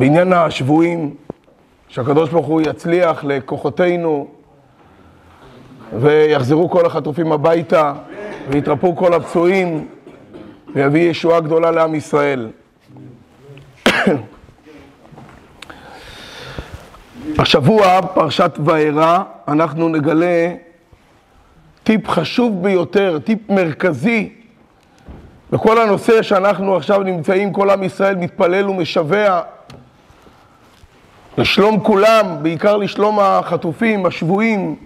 בעניין 0.00 0.32
השבויים, 0.32 1.14
שהקדוש 1.88 2.30
ברוך 2.30 2.46
הוא 2.46 2.60
יצליח 2.60 3.24
לכוחותינו 3.24 4.28
ויחזרו 5.92 6.70
כל 6.70 6.86
החטופים 6.86 7.32
הביתה 7.32 7.92
ויתרפאו 8.50 8.96
כל 8.96 9.14
הפצועים 9.14 9.88
ויביא 10.74 11.10
ישועה 11.10 11.40
גדולה 11.40 11.70
לעם 11.70 11.94
ישראל. 11.94 12.50
השבוע, 17.38 18.02
פרשת 18.14 18.52
וארא, 18.64 19.18
אנחנו 19.48 19.88
נגלה 19.88 20.52
טיפ 21.84 22.08
חשוב 22.08 22.62
ביותר, 22.62 23.18
טיפ 23.24 23.38
מרכזי 23.50 24.32
בכל 25.52 25.80
הנושא 25.80 26.22
שאנחנו 26.22 26.76
עכשיו 26.76 27.02
נמצאים, 27.02 27.52
כל 27.52 27.70
עם 27.70 27.82
ישראל 27.82 28.16
מתפלל 28.16 28.70
ומשווע 28.70 29.40
לשלום 31.40 31.80
כולם, 31.80 32.36
בעיקר 32.42 32.76
לשלום 32.76 33.20
החטופים, 33.20 34.06
השבויים, 34.06 34.76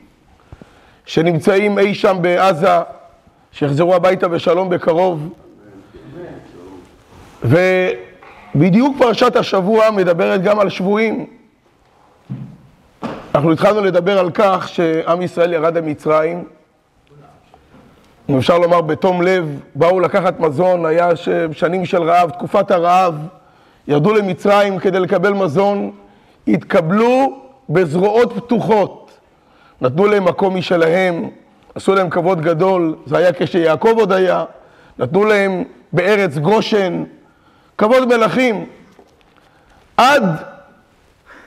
שנמצאים 1.06 1.78
אי 1.78 1.94
שם 1.94 2.16
בעזה, 2.20 2.78
שיחזרו 3.52 3.94
הביתה 3.94 4.28
בשלום 4.28 4.70
בקרוב. 4.70 5.28
ובדיוק 7.42 8.96
פרשת 8.98 9.36
השבוע 9.36 9.90
מדברת 9.90 10.42
גם 10.42 10.60
על 10.60 10.68
שבויים. 10.68 11.26
אנחנו 13.34 13.52
התחלנו 13.52 13.80
לדבר 13.80 14.18
על 14.18 14.30
כך 14.34 14.68
שעם 14.68 15.22
ישראל 15.22 15.52
ירד 15.52 15.78
למצרים, 15.78 16.44
אפשר 18.38 18.58
לומר 18.58 18.80
בתום 18.80 19.22
לב, 19.22 19.60
באו 19.74 20.00
לקחת 20.00 20.40
מזון, 20.40 20.86
היה 20.86 21.08
שנים 21.52 21.86
של 21.86 22.02
רעב, 22.02 22.30
תקופת 22.30 22.70
הרעב, 22.70 23.14
ירדו 23.88 24.14
למצרים 24.14 24.78
כדי 24.78 25.00
לקבל 25.00 25.32
מזון, 25.32 25.92
התקבלו 26.48 27.40
בזרועות 27.70 28.32
פתוחות, 28.32 29.18
נתנו 29.80 30.06
להם 30.06 30.24
מקום 30.24 30.56
משלהם, 30.56 31.28
עשו 31.74 31.94
להם 31.94 32.10
כבוד 32.10 32.40
גדול, 32.40 32.96
זה 33.06 33.18
היה 33.18 33.32
כשיעקב 33.32 33.94
עוד 33.96 34.12
היה, 34.12 34.44
נתנו 34.98 35.24
להם 35.24 35.64
בארץ 35.92 36.38
גושן, 36.38 37.04
כבוד 37.78 38.08
מלכים, 38.08 38.66
עד 39.96 40.24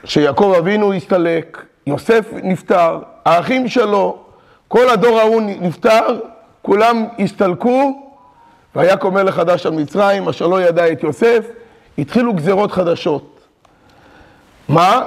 שיעקב 0.04 0.54
אבינו 0.58 0.92
הסתלק, 0.92 1.64
יוסף 1.86 2.30
נפטר, 2.42 2.98
האחים 3.24 3.68
שלו, 3.68 4.18
כל 4.68 4.88
הדור 4.88 5.20
ההוא 5.20 5.42
נפטר, 5.60 6.20
כולם 6.62 7.04
הסתלקו, 7.18 8.02
והיה 8.74 8.96
קומל 8.96 9.30
חדש 9.30 9.66
על 9.66 9.72
מצרים, 9.72 10.28
אשר 10.28 10.46
לא 10.46 10.62
ידע 10.62 10.92
את 10.92 11.02
יוסף, 11.02 11.46
התחילו 11.98 12.32
גזרות 12.32 12.72
חדשות. 12.72 13.37
מה? 14.68 15.02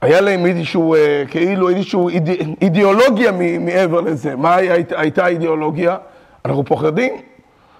היה 0.00 0.20
להם 0.20 0.46
איזשהו, 0.46 0.94
אה, 0.94 1.24
כאילו 1.30 1.68
איזושהי 1.68 2.08
איד... 2.08 2.28
אידיאולוגיה 2.62 3.32
מעבר 3.60 4.00
לזה. 4.00 4.36
מה 4.36 4.54
הייתה 4.96 5.24
האידיאולוגיה? 5.24 5.96
אנחנו 6.44 6.64
פוחדים, 6.64 7.12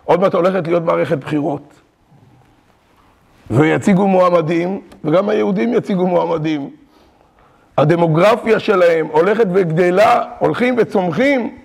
עוד 0.05 0.21
מעט 0.21 0.35
הולכת 0.35 0.67
להיות 0.67 0.83
מערכת 0.83 1.19
בחירות. 1.19 1.75
ויציגו 3.51 4.07
מועמדים, 4.07 4.81
וגם 5.05 5.29
היהודים 5.29 5.75
יציגו 5.75 6.07
מועמדים. 6.07 6.71
הדמוגרפיה 7.79 8.61
שלהם 8.61 9.07
הולכת 9.07 9.47
וגדלה, 9.53 10.25
הולכים 10.39 10.75
וצומחים. 10.79 11.57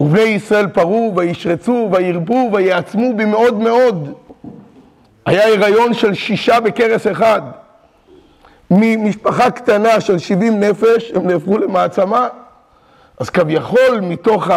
ובני 0.00 0.20
ישראל 0.20 0.66
פרו 0.66 1.12
וישרצו 1.16 1.88
וירבו 1.92 2.50
ויעצמו 2.52 3.16
במאוד 3.16 3.58
מאוד. 3.58 4.12
היה 5.26 5.48
הריון 5.48 5.94
של 5.94 6.14
שישה 6.14 6.60
בכרס 6.60 7.06
אחד. 7.06 7.42
ממשפחה 8.74 9.50
קטנה 9.50 10.00
של 10.00 10.18
70 10.18 10.60
נפש, 10.60 11.12
הם 11.14 11.26
נהפכו 11.26 11.58
למעצמה. 11.58 12.28
אז 13.18 13.30
כביכול, 13.30 14.00
מתוך 14.02 14.48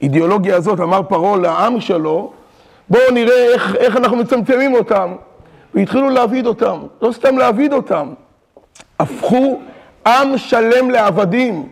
האידיאולוגיה 0.00 0.56
הזאת, 0.56 0.80
אמר 0.80 1.02
פרעה 1.02 1.36
לעם 1.36 1.80
שלו, 1.80 2.32
בואו 2.88 3.10
נראה 3.12 3.52
איך, 3.54 3.76
איך 3.76 3.96
אנחנו 3.96 4.16
מצמצמים 4.16 4.74
אותם. 4.74 5.14
והתחילו 5.74 6.10
להעביד 6.10 6.46
אותם, 6.46 6.78
לא 7.02 7.12
סתם 7.12 7.38
להעביד 7.38 7.72
אותם, 7.72 8.08
הפכו 9.00 9.60
עם 10.06 10.38
שלם 10.38 10.90
לעבדים, 10.90 11.68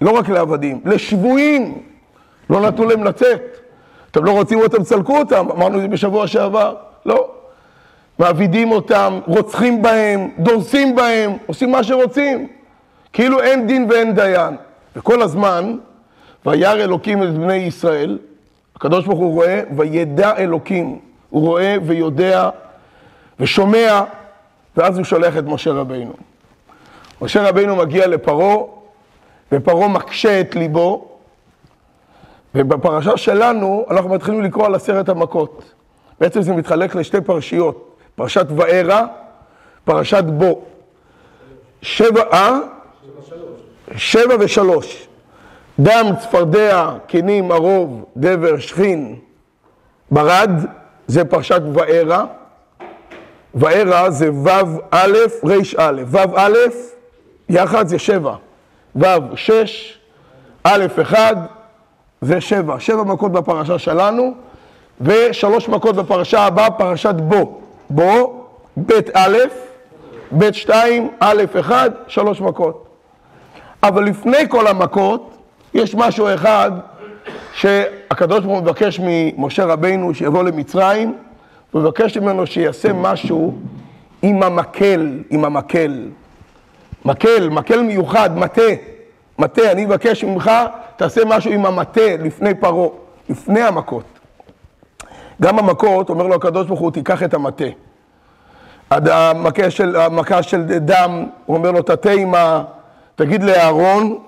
לא 0.00 0.10
רק 0.10 0.28
לעבדים, 0.28 0.80
לשבויים. 0.84 1.82
לא 2.50 2.60
נתנו 2.60 2.84
להם 2.84 3.04
לצאת. 3.04 3.56
אתם 4.10 4.24
לא 4.24 4.30
רוצים 4.30 4.60
אותם, 4.60 4.82
תסלקו 4.82 5.18
אותם, 5.18 5.50
אמרנו 5.50 5.76
את 5.76 5.82
זה 5.82 5.88
בשבוע 5.88 6.26
שעבר. 6.26 6.74
לא. 7.06 7.28
מעבידים 8.20 8.72
אותם, 8.72 9.20
רוצחים 9.26 9.82
בהם, 9.82 10.30
דורסים 10.38 10.96
בהם, 10.96 11.36
עושים 11.46 11.72
מה 11.72 11.84
שרוצים. 11.84 12.48
כאילו 13.12 13.40
אין 13.40 13.66
דין 13.66 13.86
ואין 13.90 14.14
דיין. 14.14 14.56
וכל 14.96 15.22
הזמן, 15.22 15.76
וירא 16.46 16.72
אלוקים 16.72 17.22
את 17.22 17.34
בני 17.34 17.54
ישראל, 17.54 18.18
הקדוש 18.76 19.06
ברוך 19.06 19.18
הוא 19.18 19.32
רואה, 19.32 19.62
וידע 19.76 20.36
אלוקים. 20.36 20.98
הוא 21.30 21.42
רואה 21.42 21.76
ויודע 21.86 22.50
ושומע, 23.40 24.02
ואז 24.76 24.96
הוא 24.96 25.04
שולח 25.04 25.36
את 25.38 25.44
משה 25.44 25.70
רבינו. 25.70 26.12
משה 27.22 27.48
רבינו 27.48 27.76
מגיע 27.76 28.06
לפרעה, 28.06 28.56
ופרעה 29.52 29.88
מקשה 29.88 30.40
את 30.40 30.54
ליבו, 30.54 31.08
ובפרשה 32.54 33.16
שלנו 33.16 33.86
אנחנו 33.90 34.10
מתחילים 34.10 34.42
לקרוא 34.42 34.66
על 34.66 34.74
עשרת 34.74 35.08
המכות. 35.08 35.74
בעצם 36.20 36.42
זה 36.42 36.52
מתחלק 36.52 36.94
לשתי 36.94 37.20
פרשיות, 37.20 37.89
פרשת 38.20 38.46
וארא, 38.56 39.02
פרשת 39.84 40.24
בו. 40.24 40.62
שבע, 41.82 42.22
אה? 42.32 42.58
שבע 43.96 44.34
ושלוש. 44.40 45.08
דם, 45.78 46.06
צפרדע, 46.20 46.90
כנים, 47.08 47.52
ערוב, 47.52 48.04
דבר, 48.16 48.58
שכין, 48.58 49.16
ברד, 50.10 50.50
זה 51.06 51.24
פרשת 51.24 51.60
וארא. 51.72 52.24
וארא 53.54 54.10
זה 54.10 54.30
ו' 54.32 54.48
א', 54.90 55.16
ר' 55.44 55.52
א', 55.78 56.02
ו' 56.06 56.18
א', 56.36 56.56
יחד 57.48 57.86
זה 57.86 57.98
שבע. 57.98 58.34
ו' 58.96 59.36
שש, 59.36 59.98
א' 60.64 60.86
אחד, 61.02 61.36
זה 62.20 62.40
שבע, 62.40 62.80
שבע 62.80 63.02
מכות 63.02 63.32
בפרשה 63.32 63.78
שלנו, 63.78 64.34
ושלוש 65.00 65.68
מכות 65.68 65.96
בפרשה 65.96 66.40
הבאה, 66.40 66.70
פרשת 66.70 67.14
בו. 67.14 67.60
בו, 67.90 68.44
ב' 68.86 68.92
א', 69.14 69.36
ב' 70.38 70.52
שתיים, 70.52 71.10
א' 71.20 71.42
אחד, 71.60 71.90
שלוש 72.06 72.40
מכות. 72.40 72.86
אבל 73.82 74.04
לפני 74.04 74.48
כל 74.48 74.66
המכות, 74.66 75.36
יש 75.74 75.94
משהו 75.94 76.34
אחד 76.34 76.70
שהקדוש 77.54 78.40
ברוך 78.40 78.54
הוא 78.54 78.62
מבקש 78.62 79.00
ממשה 79.02 79.64
רבינו 79.64 80.14
שיבוא 80.14 80.42
למצרים, 80.42 81.14
הוא 81.70 81.82
מבקש 81.82 82.16
ממנו 82.16 82.46
שיעשה 82.46 82.92
משהו 82.92 83.54
עם 84.22 84.42
המקל, 84.42 85.22
עם 85.30 85.44
המקל. 85.44 86.08
מקל, 87.04 87.48
מקל 87.48 87.82
מיוחד, 87.82 88.38
מטה. 88.38 88.62
מטה, 89.38 89.72
אני 89.72 89.84
מבקש 89.86 90.24
ממך, 90.24 90.50
תעשה 90.96 91.20
משהו 91.26 91.52
עם 91.52 91.66
המטה 91.66 92.16
לפני 92.22 92.54
פרעה, 92.54 92.88
לפני 93.28 93.60
המכות. 93.60 94.19
גם 95.40 95.58
המכות, 95.58 96.08
אומר 96.08 96.26
לו 96.26 96.34
הקדוש 96.34 96.66
ברוך 96.66 96.80
הוא, 96.80 96.90
תיקח 96.90 97.22
את 97.22 97.34
המטה. 97.34 97.64
המכה 98.90 99.70
של, 99.70 99.96
המכה 99.96 100.42
של 100.42 100.62
דם, 100.62 101.26
הוא 101.46 101.56
אומר 101.56 101.70
לו, 101.70 101.82
תטה 101.82 102.10
עם 102.10 102.34
ה... 102.34 102.62
תגיד 103.14 103.42
לאהרון, 103.42 104.18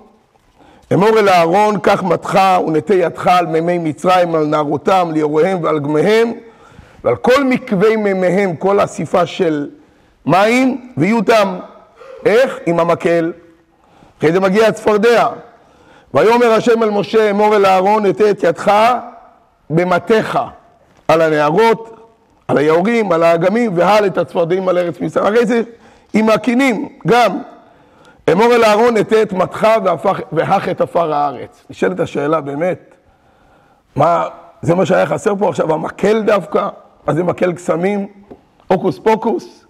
אמור 0.93 1.09
אל 1.09 1.29
אהרון, 1.29 1.79
קח 1.79 2.03
מטך 2.03 2.39
ונטה 2.67 2.93
ידך 2.93 3.27
על 3.27 3.45
מימי 3.45 3.77
מצרים, 3.77 4.35
על 4.35 4.45
נערותם, 4.45 5.09
ליוריהם 5.13 5.63
ועל 5.63 5.79
גמיהם, 5.79 6.31
ועל 7.03 7.15
כל 7.15 7.43
מקווי 7.43 7.95
מימיהם, 7.95 8.55
כל 8.55 8.83
אסיפה 8.83 9.25
של 9.25 9.69
מים, 10.25 10.91
ויהיו 10.97 11.21
דם. 11.21 11.59
איך? 12.25 12.59
עם 12.65 12.79
המקל. 12.79 13.31
אחרי 14.19 14.31
זה 14.31 14.39
מגיע 14.39 14.67
הצפרדע. 14.67 15.27
ויאמר 16.13 16.51
השם 16.51 16.83
אל 16.83 16.89
משה, 16.89 17.29
אמור 17.29 17.55
אל 17.55 17.65
אהרון, 17.65 18.05
אטה 18.05 18.29
את 18.29 18.43
ידך 18.43 18.71
במטיך 19.69 20.39
על 21.13 21.21
הנערות, 21.21 22.09
על 22.47 22.57
היהורים, 22.57 23.11
על 23.11 23.23
האגמים, 23.23 23.71
והל 23.75 24.05
את 24.05 24.17
הצפרדעים 24.17 24.67
על 24.67 24.77
ארץ 24.77 24.99
מצרים. 24.99 25.25
הרי 25.25 25.45
זה 25.45 25.61
עם 26.13 26.29
הקינים, 26.29 26.89
גם. 27.07 27.41
אמור 28.31 28.55
אל 28.55 28.63
אהרון, 28.63 28.97
אטה 28.97 29.21
את 29.21 29.33
מטך 29.33 29.67
והך 30.31 30.69
את 30.69 30.81
עפר 30.81 31.13
הארץ. 31.13 31.65
נשאלת 31.69 31.99
השאלה 31.99 32.41
באמת, 32.41 32.95
מה, 33.95 34.27
זה 34.61 34.75
מה 34.75 34.85
שהיה 34.85 35.05
חסר 35.05 35.35
פה 35.39 35.49
עכשיו, 35.49 35.73
המקל 35.73 36.21
דווקא? 36.21 36.67
מה 37.07 37.13
זה 37.13 37.23
מקל 37.23 37.53
קסמים? 37.53 38.07
הוקוס 38.67 38.99
פוקוס? 38.99 39.65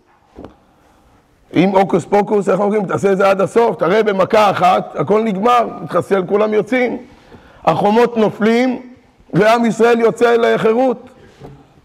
אם 1.55 1.69
הוקוס 1.69 2.05
פוקוס, 2.05 2.49
איך 2.49 2.59
אומרים? 2.59 2.85
תעשה 2.85 3.11
את 3.11 3.17
זה 3.17 3.29
עד 3.29 3.41
הסוף, 3.41 3.75
תראה 3.75 4.03
במכה 4.03 4.51
אחת, 4.51 4.95
הכל 4.95 5.21
נגמר, 5.23 5.67
מתחסל, 5.81 6.23
כולם 6.27 6.53
יוצאים. 6.53 6.97
החומות 7.65 8.17
נופלים, 8.17 8.81
ועם 9.33 9.65
ישראל 9.65 9.99
יוצא 9.99 10.33
אל 10.33 10.55
החירות. 10.55 11.09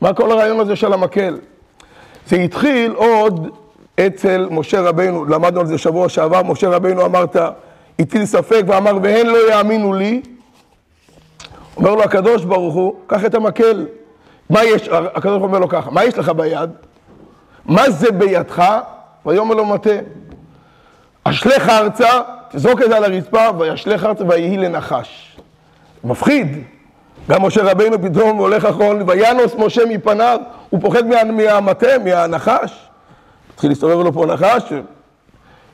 מה 0.01 0.15
כל 0.15 0.33
הרעיון 0.33 0.61
הזה 0.61 0.77
של 0.77 0.93
המקל? 0.93 1.39
זה 2.27 2.37
התחיל 2.37 2.93
עוד 2.93 3.49
אצל 4.07 4.49
משה 4.51 4.81
רבינו, 4.81 5.25
למדנו 5.25 5.61
על 5.61 5.67
זה 5.67 5.79
שבוע 5.79 6.09
שעבר, 6.09 6.43
משה 6.43 6.69
רבינו 6.69 7.05
אמרת, 7.05 7.37
הטיל 7.99 8.27
ספק 8.27 8.63
ואמר, 8.67 8.99
והן 9.03 9.27
לא 9.27 9.53
יאמינו 9.53 9.93
לי. 9.93 10.23
אומר 11.77 11.95
לו 11.95 12.03
הקדוש 12.03 12.45
ברוך 12.45 12.75
הוא, 12.75 12.95
קח 13.07 13.25
את 13.25 13.35
המקל. 13.35 13.87
מה 14.51 14.65
יש, 14.65 14.89
הקדוש 14.89 15.43
אומר 15.43 15.59
לו 15.59 15.69
ככה, 15.69 15.91
מה 15.91 16.05
יש 16.05 16.19
לך 16.19 16.29
ביד? 16.29 16.71
מה 17.65 17.91
זה 17.91 18.11
בידך? 18.11 18.65
ויאמר 19.27 19.55
לו 19.55 19.65
מטה. 19.65 19.91
אשלך 21.25 21.69
ארצה, 21.69 22.21
תזרוק 22.51 22.83
את 22.83 22.89
זה 22.89 22.97
על 22.97 23.05
הרצפה, 23.05 23.49
וישלך 23.59 24.05
ארצה 24.05 24.25
ויהי 24.29 24.57
לנחש. 24.57 25.37
מפחיד. 26.05 26.65
גם 27.31 27.43
משה 27.43 27.63
רבינו 27.63 28.03
פתאום 28.03 28.39
הולך 28.39 28.65
אחרון, 28.65 29.03
וינוס 29.07 29.55
משה 29.59 29.83
מפניו, 29.89 30.39
הוא 30.71 30.81
פוחד 30.81 31.07
מה, 31.07 31.25
מהמטה, 31.25 31.99
מהנחש. 32.05 32.89
התחיל 33.55 33.71
להסתובב 33.71 34.05
לו 34.05 34.13
פה 34.13 34.27
נחש, 34.27 34.73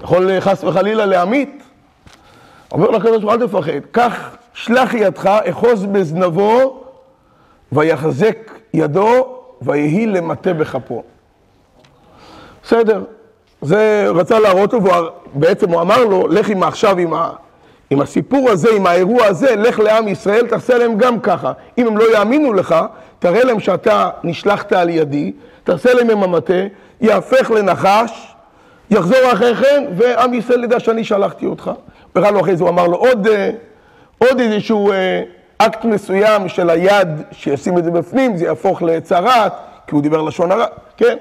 יכול 0.03 0.41
חס 0.41 0.65
וחלילה 0.65 1.07
להמית. 1.07 1.63
אומר 2.73 2.91
לקדוש 2.91 3.23
ברוך 3.23 3.35
הוא, 3.35 3.43
אל 3.43 3.47
תפחד, 3.47 3.87
קח, 3.91 4.37
שלח 4.55 4.95
ידך, 4.95 5.27
אחוז 5.27 5.85
בזנבו, 5.85 6.85
ויחזק 7.73 8.51
ידו, 8.75 9.39
ויהי 9.63 10.07
למטה 10.07 10.53
בכפו. 10.53 11.03
בסדר, 12.63 13.05
זה 13.63 14.07
רצה 14.15 14.39
להראות 14.39 14.73
לו, 14.73 14.81
ובעצם 15.35 15.71
הוא 15.71 15.81
אמר 15.81 16.05
לו, 16.05 16.29
לך 16.29 16.49
עם 16.49 16.63
עכשיו 16.63 16.99
עם, 16.99 17.15
ה, 17.15 17.31
עם 17.91 18.01
הסיפור 18.01 18.51
הזה, 18.51 18.69
עם 18.77 18.87
האירוע 18.87 19.27
הזה, 19.27 19.57
לך 19.57 19.79
לעם 19.79 20.09
ישראל, 20.09 20.47
תעשה 20.47 20.79
להם 20.79 20.99
גם 20.99 21.21
ככה. 21.21 21.53
אם 21.79 21.87
הם 21.87 21.99
לא 21.99 22.05
יאמינו 22.13 22.53
לך, 22.53 22.75
תראה 23.19 23.45
להם 23.45 23.61
שאתה 23.61 24.11
נשלחת 24.25 24.73
על 24.73 24.89
ידי, 24.89 25.33
תעשה 25.65 25.95
להם 25.95 26.11
עם 26.11 26.23
המטה, 26.23 26.63
יהפך 27.01 27.51
לנחש, 27.51 28.35
יחזור 28.91 29.33
אחרי 29.33 29.55
כן, 29.55 29.85
ועם 29.97 30.35
ישראל 30.35 30.65
ידע 30.65 30.81
שאני 30.81 31.05
שלחתי 31.05 31.47
אותך. 31.47 31.71
וראה 32.17 32.31
לו 32.31 32.41
אחרי 32.41 32.57
זה, 32.57 32.65
הוא 32.65 32.71
אמר 32.71 32.87
לו 32.87 32.97
עוד, 32.97 33.27
אה, 33.27 33.51
עוד 34.19 34.41
איזשהו 34.41 34.93
אה, 34.93 35.23
אקט 35.59 35.85
מסוים 35.85 36.49
של 36.49 36.71
היד, 36.71 37.09
שישים 37.33 37.79
את 37.79 37.85
זה 37.85 37.91
בפנים, 37.91 38.37
זה 38.37 38.45
יהפוך 38.45 38.83
לצרת, 38.83 39.53
כי 39.87 39.95
הוא 39.95 40.03
דיבר 40.03 40.23
לשון 40.23 40.53
הרע, 40.53 40.67
כן? 40.97 41.17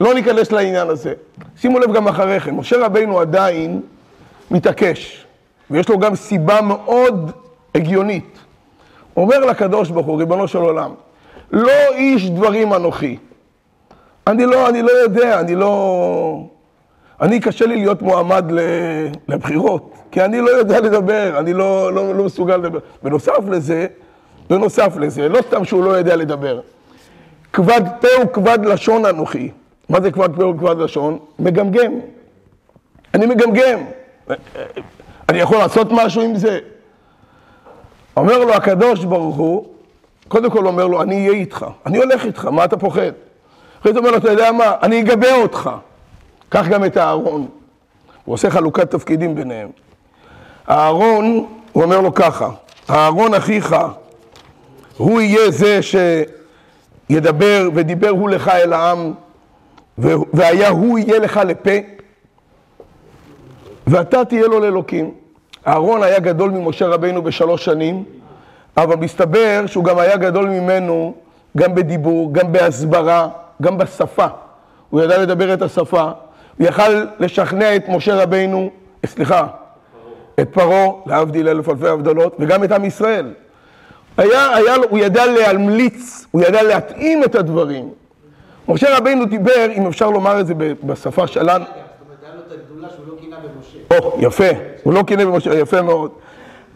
לא 0.00 0.14
ניכנס 0.14 0.52
לעניין 0.52 0.88
הזה. 0.88 1.12
שימו 1.56 1.78
לב 1.78 1.92
גם 1.92 2.08
אחרי 2.08 2.40
כן, 2.40 2.54
משה 2.54 2.76
רבינו 2.84 3.20
עדיין 3.20 3.80
מתעקש, 4.50 5.25
ויש 5.70 5.88
לו 5.88 5.98
גם 5.98 6.14
סיבה 6.14 6.60
מאוד 6.60 7.30
הגיונית. 7.74 8.38
אומר 9.16 9.38
לקדוש 9.38 9.90
ברוך 9.90 10.06
הוא, 10.06 10.18
ריבונו 10.18 10.48
של 10.48 10.58
עולם, 10.58 10.94
לא 11.50 11.92
איש 11.94 12.30
דברים 12.30 12.74
אנוכי. 12.74 13.16
אני 14.26 14.46
לא, 14.46 14.68
אני 14.68 14.82
לא 14.82 14.90
יודע, 14.90 15.40
אני 15.40 15.54
לא... 15.54 16.46
אני, 17.20 17.40
קשה 17.40 17.66
לי 17.66 17.76
להיות 17.76 18.02
מועמד 18.02 18.44
לבחירות, 19.28 19.94
כי 20.10 20.24
אני 20.24 20.40
לא 20.40 20.50
יודע 20.50 20.80
לדבר, 20.80 21.38
אני 21.38 21.52
לא, 21.52 21.92
לא, 21.92 22.14
לא 22.14 22.24
מסוגל 22.24 22.56
לדבר. 22.56 22.78
בנוסף 23.02 23.48
לזה, 23.48 23.86
בנוסף 24.50 24.96
לזה, 24.96 25.28
לא 25.28 25.38
סתם 25.42 25.64
שהוא 25.64 25.84
לא 25.84 25.90
יודע 25.90 26.16
לדבר. 26.16 26.60
כבד 27.52 27.80
פה 28.00 28.08
וכבד 28.24 28.58
לשון 28.64 29.06
אנוכי. 29.06 29.50
מה 29.88 30.00
זה 30.00 30.10
כבד 30.10 30.36
פה 30.36 30.46
וכבד 30.46 30.78
לשון? 30.78 31.18
מגמגם. 31.38 31.92
אני 33.14 33.26
מגמגם. 33.26 33.78
אני 35.36 35.42
יכול 35.42 35.58
לעשות 35.58 35.86
משהו 35.90 36.22
עם 36.22 36.36
זה? 36.36 36.58
אומר 38.16 38.38
לו 38.38 38.54
הקדוש 38.54 39.04
ברוך 39.04 39.36
הוא, 39.36 39.66
קודם 40.28 40.50
כל 40.50 40.66
אומר 40.66 40.86
לו, 40.86 41.02
אני 41.02 41.28
אהיה 41.28 41.38
איתך, 41.38 41.66
אני 41.86 41.98
הולך 41.98 42.24
איתך, 42.24 42.44
מה 42.44 42.64
אתה 42.64 42.76
פוחד? 42.76 43.10
אחרי 43.80 43.92
זה 43.92 43.98
אומר 43.98 44.10
לו, 44.10 44.16
אתה 44.16 44.30
יודע 44.30 44.52
מה, 44.52 44.72
אני 44.82 45.00
אגבה 45.00 45.34
אותך. 45.34 45.70
קח 46.48 46.68
גם 46.68 46.84
את 46.84 46.96
האהרון. 46.96 47.48
הוא 48.24 48.34
עושה 48.34 48.50
חלוקת 48.50 48.90
תפקידים 48.90 49.34
ביניהם. 49.34 49.68
האהרון, 50.66 51.46
הוא 51.72 51.82
אומר 51.82 52.00
לו 52.00 52.14
ככה, 52.14 52.50
האהרון 52.88 53.34
אחיך, 53.34 53.76
הוא 54.96 55.20
יהיה 55.20 55.50
זה 55.50 55.80
שידבר 57.10 57.68
ודיבר 57.74 58.08
הוא 58.08 58.30
לך 58.30 58.48
אל 58.48 58.72
העם, 58.72 59.12
והיה 60.32 60.68
הוא 60.68 60.98
יהיה 60.98 61.18
לך 61.18 61.40
לפה, 61.46 61.70
ואתה 63.86 64.24
תהיה 64.24 64.46
לו 64.46 64.60
לאלוקים. 64.60 65.25
אהרון 65.66 66.02
היה 66.02 66.18
גדול 66.18 66.50
ממשה 66.50 66.86
רבינו 66.86 67.22
בשלוש 67.22 67.64
שנים, 67.64 68.04
אבל 68.76 68.96
מסתבר 68.96 69.64
שהוא 69.66 69.84
גם 69.84 69.98
היה 69.98 70.16
גדול 70.16 70.48
ממנו 70.48 71.14
גם 71.56 71.74
בדיבור, 71.74 72.34
גם 72.34 72.52
בהסברה, 72.52 73.28
גם 73.62 73.78
בשפה. 73.78 74.26
הוא 74.90 75.02
ידע 75.02 75.18
לדבר 75.18 75.54
את 75.54 75.62
השפה, 75.62 76.10
הוא 76.58 76.66
יכל 76.66 77.04
לשכנע 77.18 77.76
את 77.76 77.88
משה 77.88 78.22
רבינו, 78.22 78.70
סליחה, 79.06 79.46
את 80.40 80.48
פרעה, 80.52 80.86
להבדיל 81.06 81.48
אלף 81.48 81.68
אלפי 81.68 81.88
הבדלות, 81.88 82.36
וגם 82.38 82.64
את 82.64 82.72
עם 82.72 82.84
ישראל. 82.84 83.32
היה, 84.16 84.56
היה, 84.56 84.74
הוא 84.90 84.98
ידע 84.98 85.26
להמליץ, 85.26 86.26
הוא 86.30 86.42
ידע 86.42 86.62
להתאים 86.62 87.24
את 87.24 87.34
הדברים. 87.34 87.90
משה 88.68 88.96
רבינו 88.98 89.24
דיבר, 89.24 89.66
אם 89.76 89.86
אפשר 89.86 90.10
לומר 90.10 90.40
את 90.40 90.46
זה 90.46 90.54
בשפה 90.84 91.26
שלנו. 91.26 91.64
או, 94.02 94.16
יפה, 94.18 94.48
הוא 94.82 94.94
לא 94.94 95.02
קינא 95.02 95.24
במשה, 95.24 95.54
יפה 95.54 95.82
מאוד. 95.82 96.10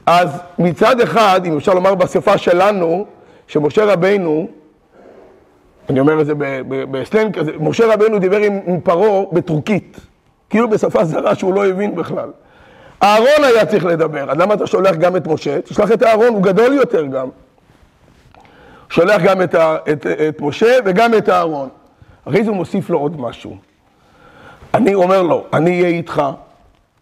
אז 0.06 0.40
מצד 0.58 1.00
אחד, 1.00 1.40
אם 1.44 1.56
אפשר 1.56 1.75
לומר 1.75 1.94
בשפה 1.94 2.38
שלנו, 2.38 3.06
שמשה 3.46 3.84
רבינו, 3.84 4.46
אני 5.90 6.00
אומר 6.00 6.20
את 6.20 6.26
זה 6.26 6.32
בסלנג 6.90 7.38
כזה, 7.38 7.52
משה 7.61 7.94
רבינו 7.94 8.19
דיבר 8.19 8.37
עם, 8.37 8.61
עם 8.67 8.81
פרעה 8.81 9.22
בטורקית, 9.32 10.00
כאילו 10.50 10.70
בשפה 10.70 11.05
זרה 11.05 11.34
שהוא 11.34 11.55
לא 11.55 11.67
הבין 11.67 11.94
בכלל. 11.94 12.31
אהרון 13.02 13.44
היה 13.44 13.67
צריך 13.67 13.84
לדבר, 13.84 14.31
אז 14.31 14.38
למה 14.38 14.55
אתה 14.55 14.67
שולח 14.67 14.96
גם 14.96 15.17
את 15.17 15.26
משה? 15.26 15.61
תשלח 15.61 15.93
את 15.93 16.02
אהרון, 16.02 16.28
הוא 16.28 16.43
גדול 16.43 16.72
יותר 16.72 17.06
גם. 17.06 17.28
שולח 18.88 19.22
גם 19.22 19.43
את, 19.43 19.55
את, 19.93 20.06
את 20.06 20.40
משה 20.40 20.76
וגם 20.84 21.14
את 21.14 21.28
אהרון. 21.28 21.69
אחרי 22.25 22.44
זה 22.44 22.50
הוא 22.50 22.56
מוסיף 22.56 22.90
לו 22.90 22.99
עוד 22.99 23.20
משהו. 23.20 23.56
אני 24.75 24.94
אומר 24.94 25.22
לו, 25.22 25.44
אני 25.52 25.70
אהיה 25.70 25.88
איתך, 25.88 26.22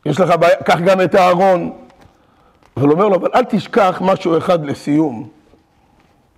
יש 0.09 0.21
לך 0.21 0.31
בעיה, 0.41 0.57
קח 0.57 0.79
גם 0.81 1.01
את 1.01 1.15
אהרון. 1.15 1.73
אבל 2.77 2.91
אומר 2.91 3.09
לו, 3.09 3.17
אבל 3.17 3.29
אל 3.35 3.45
תשכח 3.45 4.03
משהו 4.05 4.39
אחד 4.39 4.65
לסיום. 4.65 5.29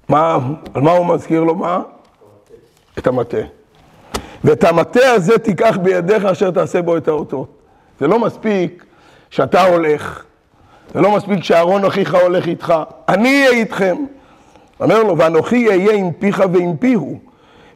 מה, 0.08 0.38
על 0.74 0.82
מה 0.82 0.92
הוא 0.92 1.06
מזכיר 1.06 1.44
לו? 1.44 1.54
מה? 1.54 1.82
את 2.98 3.06
המטה. 3.06 3.36
ואת 4.44 4.64
המטה 4.64 5.10
הזה 5.10 5.38
תיקח 5.38 5.76
בידיך 5.82 6.24
אשר 6.24 6.50
תעשה 6.50 6.82
בו 6.82 6.96
את 6.96 7.08
האותות. 7.08 7.48
זה 8.00 8.06
לא 8.06 8.18
מספיק 8.18 8.84
שאתה 9.30 9.62
הולך, 9.62 10.24
זה 10.94 11.00
לא 11.00 11.16
מספיק 11.16 11.44
שאהרון 11.44 11.84
אחיך 11.84 12.14
הולך 12.14 12.46
איתך, 12.46 12.74
אני 13.08 13.28
אהיה 13.28 13.50
איתכם. 13.50 13.96
אומר 14.80 15.02
לו, 15.02 15.18
ואנוכי 15.18 15.68
אהיה 15.68 15.92
עם 15.92 16.12
פיך 16.12 16.42
ועם 16.52 16.76
פיהו, 16.76 17.18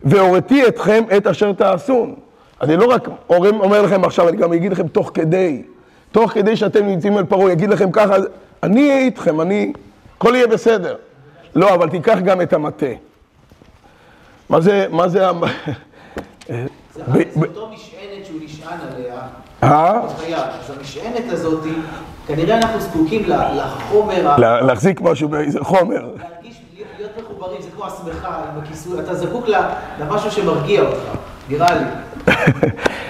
והוריתי 0.02 0.68
אתכם 0.68 1.04
את 1.16 1.26
אשר 1.26 1.52
תעשון. 1.52 2.14
אני 2.60 2.76
לא 2.76 2.84
רק 2.84 3.08
אומר 3.30 3.82
לכם 3.82 4.04
עכשיו, 4.04 4.28
אני 4.28 4.36
גם 4.36 4.52
אגיד 4.52 4.72
לכם 4.72 4.88
תוך 4.88 5.10
כדי. 5.14 5.62
תוך 6.14 6.32
כדי 6.32 6.56
שאתם 6.56 6.86
נמצאים 6.86 7.16
על 7.16 7.24
פרעה, 7.24 7.52
יגיד 7.52 7.70
לכם 7.70 7.92
ככה, 7.92 8.14
אני 8.62 8.90
אהיה 8.90 8.98
איתכם, 8.98 9.40
אני, 9.40 9.72
הכל 10.16 10.34
יהיה 10.34 10.46
בסדר. 10.46 10.96
לא, 11.54 11.74
אבל 11.74 11.88
תיקח 11.88 12.18
גם 12.24 12.40
את 12.40 12.52
המטה. 12.52 12.86
מה 14.48 14.60
זה, 14.60 14.86
מה 14.90 15.08
זה... 15.08 15.26
זה 16.94 17.02
אותו 17.46 17.68
משענת 17.68 18.26
שהוא 18.26 18.40
נשען 18.44 18.78
עליה. 18.92 19.14
אה? 19.62 20.00
אז 20.00 20.70
המשענת 20.78 21.32
הזאת, 21.32 21.64
כנראה 22.26 22.56
אנחנו 22.56 22.80
זקוקים 22.80 23.22
לחומר... 23.28 24.36
להחזיק 24.38 25.00
משהו 25.00 25.28
באיזה 25.28 25.64
חומר. 25.64 26.02
להרגיש, 26.16 26.60
להיות 26.98 27.10
מחוברים, 27.22 27.62
זה 27.62 27.68
כמו 27.74 27.86
השמחה 27.86 28.42
אתה 28.98 29.14
זקוק 29.14 29.44
למשהו 30.00 30.30
שמרגיע 30.30 30.82
אותך, 30.82 31.18
נראה 31.48 31.74
לי. 31.74 31.84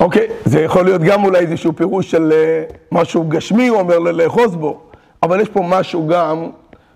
אוקיי, 0.00 0.26
זה 0.44 0.60
יכול 0.60 0.84
להיות 0.84 1.02
גם 1.02 1.24
אולי 1.24 1.38
איזשהו 1.38 1.72
פירוש 1.76 2.10
של 2.10 2.32
אה, 2.32 2.64
משהו 2.92 3.24
גשמי, 3.28 3.68
הוא 3.68 3.78
אומר, 3.78 3.98
לאחוז 3.98 4.56
בו, 4.56 4.80
אבל 5.22 5.40
יש 5.40 5.48
פה 5.48 5.62
משהו 5.68 6.06
גם, 6.06 6.50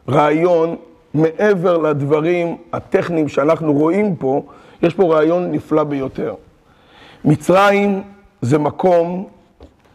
רעיון, 0.09 0.77
מעבר 1.15 1.77
לדברים 1.79 2.57
הטכניים 2.73 3.29
שאנחנו 3.29 3.73
רואים 3.73 4.17
פה, 4.17 4.43
יש 4.83 4.95
פה 4.95 5.15
רעיון 5.15 5.53
נפלא 5.53 5.85
ביותר. 5.85 6.35
מצרים 7.25 8.03
זה 8.43 8.59
מקום 8.59 9.27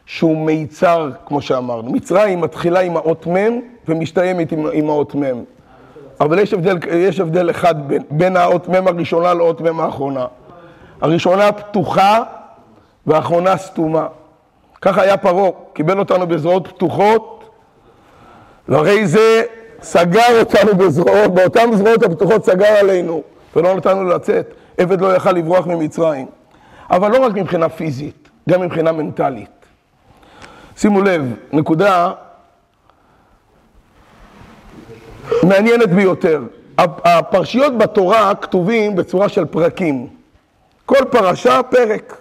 שהוא 0.05 0.37
מיצר, 0.37 1.09
כמו 1.25 1.41
שאמרנו. 1.41 1.91
מצרים 1.91 2.41
מתחילה 2.41 2.79
עם 2.79 2.97
האות 2.97 3.27
מ' 3.27 3.59
ומסתיימת 3.87 4.51
עם, 4.51 4.67
עם 4.73 4.89
האות 4.89 5.15
מ'. 5.15 5.43
אבל 6.19 6.39
יש 6.39 6.53
הבדל, 6.53 6.77
יש 6.93 7.19
הבדל 7.19 7.49
אחד 7.49 7.87
בין, 7.87 8.03
בין 8.11 8.37
האות 8.37 8.69
מ' 8.69 8.87
הראשונה 8.87 9.33
לאות 9.33 9.61
מ' 9.61 9.79
האחרונה. 9.79 10.25
הראשונה 11.01 11.51
פתוחה 11.51 12.23
והאחרונה 13.07 13.57
סתומה. 13.57 14.07
ככה 14.81 15.01
היה 15.01 15.17
פרעה, 15.17 15.49
קיבל 15.73 15.99
אותנו 15.99 16.27
בזרועות 16.27 16.67
פתוחות, 16.67 17.49
והרי 18.67 19.07
זה 19.07 19.43
סגר 19.81 20.39
אותנו 20.39 20.75
בזרועות, 20.75 21.33
באותן 21.33 21.75
זרועות 21.75 22.03
הפתוחות 22.03 22.45
סגר 22.45 22.65
עלינו, 22.79 23.23
ולא 23.55 23.75
נתנו 23.75 24.03
לצאת. 24.03 24.53
עבד 24.77 25.01
לא 25.01 25.15
יכל 25.15 25.31
לברוח 25.31 25.67
ממצרים. 25.67 26.27
אבל 26.89 27.11
לא 27.11 27.25
רק 27.25 27.33
מבחינה 27.33 27.69
פיזית, 27.69 28.29
גם 28.49 28.61
מבחינה 28.61 28.91
מנטלית. 28.91 29.49
שימו 30.77 31.01
לב, 31.01 31.33
נקודה 31.51 32.11
מעניינת 35.43 35.89
ביותר. 35.89 36.43
הפרשיות 36.77 37.77
בתורה 37.77 38.35
כתובים 38.35 38.95
בצורה 38.95 39.29
של 39.29 39.45
פרקים. 39.45 40.07
כל 40.85 41.05
פרשה, 41.11 41.63
פרק. 41.63 42.17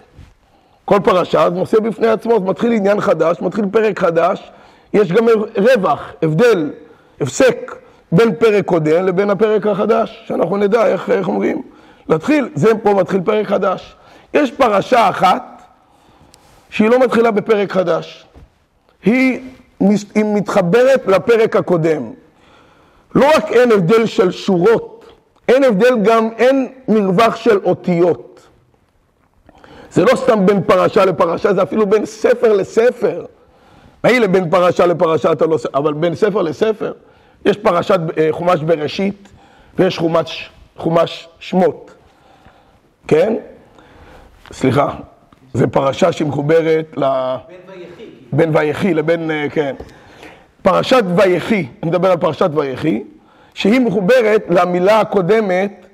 כל 0.85 0.99
פרשה 1.05 1.49
נושא 1.49 1.81
בפני 1.81 2.09
עצמו, 2.09 2.39
זה 2.39 2.45
מתחיל 2.45 2.73
עניין 2.73 3.01
חדש, 3.01 3.41
מתחיל 3.41 3.65
פרק 3.73 3.99
חדש, 3.99 4.53
יש 4.95 5.13
גם 5.13 5.27
רווח, 5.57 6.13
הבדל, 6.23 6.71
הפסק 7.21 7.77
בין 8.13 8.35
פרק 8.35 8.65
קודם 8.65 9.07
לבין 9.07 9.31
הפרק 9.31 9.67
החדש, 9.67 10.25
שאנחנו 10.27 10.57
נדע 10.57 10.87
איך, 10.87 11.11
איך 11.11 11.29
אומרים. 11.29 11.63
להתחיל, 12.09 12.49
זה 12.55 12.75
פה 12.83 12.95
מתחיל 12.95 13.21
פרק 13.21 13.47
חדש. 13.47 13.97
יש 14.35 14.53
פרשה 14.53 15.09
אחת 15.09 15.63
שהיא 16.71 16.91
לא 16.91 16.99
מתחילה 16.99 17.31
בפרק 17.31 17.73
חדש. 17.73 18.27
היא, 19.05 19.41
היא 20.15 20.25
מתחברת 20.25 21.07
לפרק 21.07 21.57
הקודם. 21.57 22.11
לא 23.15 23.27
רק 23.37 23.53
אין 23.53 23.73
הבדל 23.73 24.07
של 24.07 24.31
שורות, 24.31 25.05
אין 25.49 25.65
הבדל 25.65 25.95
גם, 26.03 26.29
אין 26.39 26.69
מרווח 26.89 27.37
של 27.37 27.59
אותיות. 27.65 28.34
זה 29.95 30.05
לא 30.05 30.17
סתם 30.17 30.47
בין 30.47 30.63
פרשה 30.63 31.05
לפרשה, 31.05 31.55
זה 31.55 31.63
אפילו 31.63 31.87
בין 31.87 32.07
ספר 32.07 32.53
לספר. 32.53 33.25
מילא 34.05 34.27
בין 34.27 34.51
פרשה 34.51 34.87
לפרשה 34.87 35.33
אתה 35.33 35.47
לא... 35.47 35.57
אבל 35.75 35.93
בין 35.93 36.15
ספר 36.15 36.43
לספר, 36.43 36.93
יש 37.45 37.57
פרשת 37.57 38.01
אה, 38.19 38.29
חומש 38.31 38.61
בראשית 38.61 39.29
ויש 39.79 39.99
חומש, 39.99 40.51
חומש 40.77 41.29
שמות, 41.39 41.95
כן? 43.09 43.37
סליחה, 44.53 44.95
זו 45.55 45.67
פרשה 45.71 46.13
שהיא 46.13 46.29
מחוברת 46.29 46.87
ל... 46.97 47.05
בין 47.49 47.57
ויחי. 47.67 48.05
בין 48.33 48.57
ויחי 48.57 48.95
לבין, 48.95 49.31
אה, 49.31 49.47
כן. 49.51 49.75
פרשת 50.63 51.05
ויחי, 51.17 51.67
אני 51.83 51.91
מדבר 51.91 52.11
על 52.11 52.17
פרשת 52.17 52.51
ויחי, 52.55 53.03
שהיא 53.55 53.81
מחוברת 53.81 54.45
למילה 54.49 55.01
הקודמת 55.01 55.87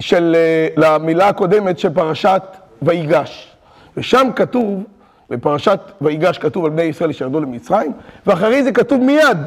של, 0.00 0.36
אה, 0.38 0.68
למילה 0.76 1.28
הקודמת 1.28 1.78
של 1.78 1.94
פרשת 1.94 2.42
ויגש. 2.82 3.56
ושם 3.96 4.28
כתוב, 4.36 4.82
בפרשת 5.30 5.80
ויגש 6.00 6.38
כתוב 6.38 6.64
על 6.64 6.70
בני 6.70 6.82
ישראל 6.82 7.12
שירדו 7.12 7.40
למצרים, 7.40 7.92
ואחרי 8.26 8.62
זה 8.62 8.72
כתוב 8.72 9.00
מיד, 9.00 9.38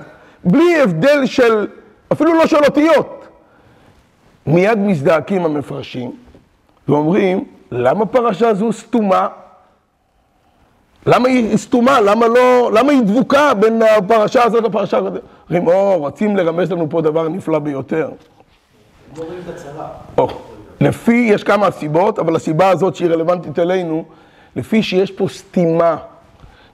בלי 0.44 0.82
הבדל 0.82 1.26
של, 1.26 1.68
אפילו 2.12 2.34
לא 2.34 2.48
של 2.48 2.64
אותיות. 2.66 3.28
מיד 4.46 4.78
מזדעקים 4.78 5.46
המפרשים 5.46 6.12
ואומרים, 6.88 7.44
למה 7.72 8.06
פרשה 8.06 8.54
זו 8.54 8.74
סתומה? 8.74 9.28
למה 11.06 11.28
היא 11.28 11.58
סתומה? 11.58 12.02
למה 12.02 12.28
לא, 12.28 12.72
למה 12.74 12.92
היא 12.92 13.02
דבוקה 13.02 13.54
בין 13.54 13.82
הפרשה 13.98 14.44
הזאת 14.44 14.64
לפרשה 14.64 14.98
הזאת? 14.98 15.14
אומרים, 15.50 15.68
או, 15.68 15.98
רוצים 16.00 16.38
לרמז 16.38 16.72
לנו 16.72 16.90
פה 16.90 17.02
דבר 17.02 17.28
נפלא 17.28 17.60
ביותר. 17.60 18.10
או, 20.18 20.28
לפי, 20.82 21.30
יש 21.34 21.44
כמה 21.44 21.72
סיבות, 21.72 22.20
אבל 22.20 22.36
הסיבה 22.36 22.70
הזאת 22.70 22.96
שהיא 22.96 23.10
רלוונטית 23.10 23.60
אלינו, 23.60 24.04
לפי 24.56 24.84
שיש 24.84 25.12
פה 25.12 25.28
סתימה. 25.28 25.98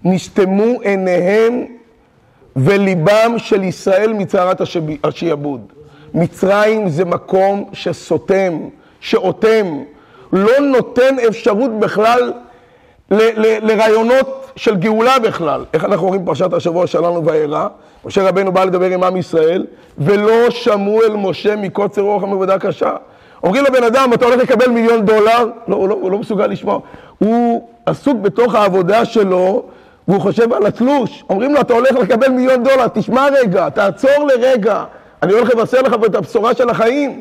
נסתמו 0.04 0.82
עיניהם 0.82 1.66
וליבם 2.56 3.34
של 3.38 3.64
ישראל 3.64 4.14
מצערת 4.14 4.62
השעבוד. 5.04 5.62
מצרים 6.14 6.90
זה 6.90 7.06
מקום 7.06 7.70
שסותם, 7.74 8.60
שאוטם, 9.00 9.84
לא 10.34 10.60
נותן 10.60 11.16
אפשרות 11.28 11.80
בכלל 11.80 12.34
לרעיונות 13.62 14.52
של 14.56 14.76
גאולה 14.76 15.20
בכלל. 15.20 15.66
איך 15.74 15.86
אנחנו 15.86 16.08
רואים 16.08 16.26
פרשת 16.26 16.54
השבוע 16.54 16.88
שלנו 16.88 17.26
וארא? 17.26 17.68
משה 18.06 18.30
רבנו 18.30 18.52
בא 18.52 18.64
לדבר 18.64 18.86
עם 18.86 19.04
עם 19.04 19.18
ישראל, 19.18 19.66
ולא 19.98 20.50
שמעו 20.50 21.02
אל 21.04 21.16
משה 21.16 21.56
מקוצר 21.56 22.02
רוח 22.02 22.24
המבודה 22.24 22.60
קשה. 22.60 22.96
אומרים 23.46 23.64
לבן 23.66 23.84
אדם, 23.84 24.14
אתה 24.14 24.26
הולך 24.26 24.38
לקבל 24.38 24.70
מיליון 24.70 25.06
דולר? 25.06 25.50
לא, 25.68 25.76
הוא 25.76 25.90
לא, 25.90 25.96
הוא 26.02 26.12
לא 26.12 26.18
מסוגל 26.18 26.48
לשמוע. 26.48 26.80
הוא 27.18 27.70
עסוק 27.86 28.18
בתוך 28.22 28.56
העבודה 28.56 29.06
שלו, 29.06 29.64
והוא 30.08 30.22
חושב 30.22 30.54
על 30.54 30.66
התלוש. 30.66 31.24
אומרים 31.30 31.54
לו, 31.54 31.62
אתה 31.62 31.74
הולך 31.74 31.92
לקבל 31.92 32.28
מיליון 32.30 32.64
דולר, 32.64 32.88
תשמע 32.88 33.28
רגע, 33.42 33.70
תעצור 33.70 34.28
לרגע. 34.28 34.84
אני 35.24 35.34
הולך 35.34 35.50
לבשר 35.50 35.82
לך 35.82 35.94
את 36.06 36.16
הבשורה 36.16 36.56
של 36.56 36.70
החיים. 36.70 37.20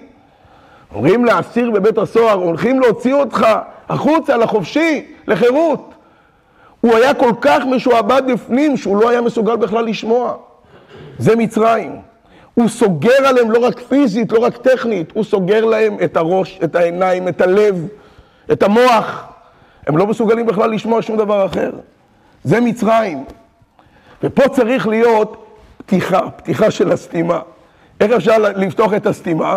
אומרים 0.95 1.25
לאסיר 1.25 1.71
בבית 1.71 1.99
הסוהר, 1.99 2.38
הולכים 2.38 2.81
להוציא 2.81 3.14
אותך 3.14 3.47
החוצה, 3.88 4.37
לחופשי, 4.37 5.07
לחירות. 5.26 5.95
הוא 6.81 6.97
היה 6.97 7.14
כל 7.14 7.31
כך 7.40 7.64
משועבד 7.66 8.23
בפנים 8.33 8.76
שהוא 8.76 8.97
לא 8.97 9.11
היה 9.11 9.21
מסוגל 9.21 9.57
בכלל 9.57 9.85
לשמוע. 9.85 10.35
זה 11.19 11.37
מצרים. 11.37 12.13
הוא 12.55 12.69
סוגר 12.69 13.27
עליהם 13.27 13.51
לא 13.51 13.59
רק 13.67 13.81
פיזית, 13.81 14.33
לא 14.33 14.39
רק 14.39 14.57
טכנית, 14.57 15.13
הוא 15.15 15.25
סוגר 15.25 15.65
להם 15.65 15.97
את 16.05 16.17
הראש, 16.17 16.61
את 16.65 16.75
העיניים, 16.75 17.29
את 17.29 17.41
הלב, 17.41 17.89
את 18.53 18.63
המוח. 18.63 19.27
הם 19.87 19.97
לא 19.97 20.07
מסוגלים 20.07 20.47
בכלל 20.47 20.71
לשמוע 20.71 21.03
שום 21.03 21.17
דבר 21.17 21.47
אחר. 21.47 21.71
זה 22.45 22.61
מצרים. 22.61 23.25
ופה 24.23 24.49
צריך 24.49 24.87
להיות 24.87 25.47
פתיחה, 25.77 26.31
פתיחה 26.31 26.71
של 26.71 26.93
הסתימה. 26.93 27.41
איך 28.01 28.13
אפשר 28.13 28.39
לפתוח 28.39 28.95
את 28.95 29.07
הסתימה? 29.07 29.57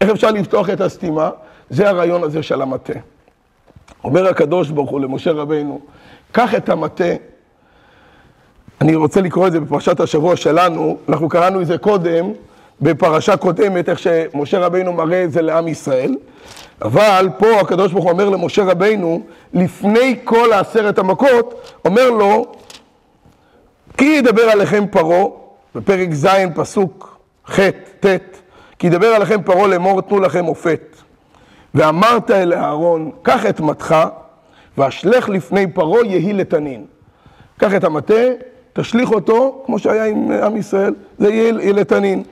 איך 0.00 0.10
אפשר 0.10 0.30
לפתוח 0.30 0.70
את 0.70 0.80
הסתימה? 0.80 1.30
זה 1.70 1.88
הרעיון 1.88 2.22
הזה 2.22 2.42
של 2.42 2.62
המטה. 2.62 2.92
אומר 4.04 4.28
הקדוש 4.28 4.70
ברוך 4.70 4.90
הוא 4.90 5.00
למשה 5.00 5.32
רבינו, 5.32 5.80
קח 6.32 6.54
את 6.54 6.68
המטה, 6.68 7.04
אני 8.80 8.94
רוצה 8.94 9.20
לקרוא 9.20 9.46
את 9.46 9.52
זה 9.52 9.60
בפרשת 9.60 10.00
השבוע 10.00 10.36
שלנו, 10.36 10.98
אנחנו 11.08 11.28
קראנו 11.28 11.60
את 11.62 11.66
זה 11.66 11.78
קודם, 11.78 12.32
בפרשה 12.80 13.36
קודמת, 13.36 13.88
איך 13.88 13.98
שמשה 13.98 14.58
רבינו 14.58 14.92
מראה 14.92 15.24
את 15.24 15.32
זה 15.32 15.42
לעם 15.42 15.68
ישראל, 15.68 16.16
אבל 16.82 17.28
פה 17.38 17.60
הקדוש 17.60 17.92
ברוך 17.92 18.04
הוא 18.04 18.12
אומר 18.12 18.28
למשה 18.28 18.64
רבינו, 18.64 19.22
לפני 19.54 20.18
כל 20.24 20.52
העשרת 20.52 20.98
המכות, 20.98 21.74
אומר 21.84 22.10
לו, 22.10 22.46
כי 23.96 24.04
ידבר 24.04 24.42
עליכם 24.42 24.84
פרעה, 24.90 25.24
בפרק 25.74 26.12
ז', 26.12 26.26
פסוק 26.54 27.18
ח', 27.50 27.60
ט', 28.00 28.06
כי 28.78 28.86
ידבר 28.86 29.06
עליכם 29.06 29.42
פרעה 29.42 29.66
לאמור 29.66 30.00
תנו 30.00 30.20
לכם 30.20 30.44
מופת. 30.44 30.96
ואמרת 31.74 32.30
אל 32.30 32.52
אהרון, 32.52 33.10
קח 33.22 33.46
את 33.46 33.60
מטך, 33.60 33.96
ואשלך 34.78 35.28
לפני 35.28 35.66
פרעה 35.66 36.06
יהי 36.06 36.32
לתנין. 36.32 36.84
קח 37.56 37.74
את 37.74 37.84
המטה, 37.84 38.14
תשליך 38.80 39.10
אותו, 39.10 39.62
כמו 39.66 39.78
שהיה 39.78 40.04
עם 40.04 40.30
עם 40.30 40.56
ישראל, 40.56 40.94
זה 41.18 41.30
יהיה 41.30 41.72
לתנין. 41.72 42.22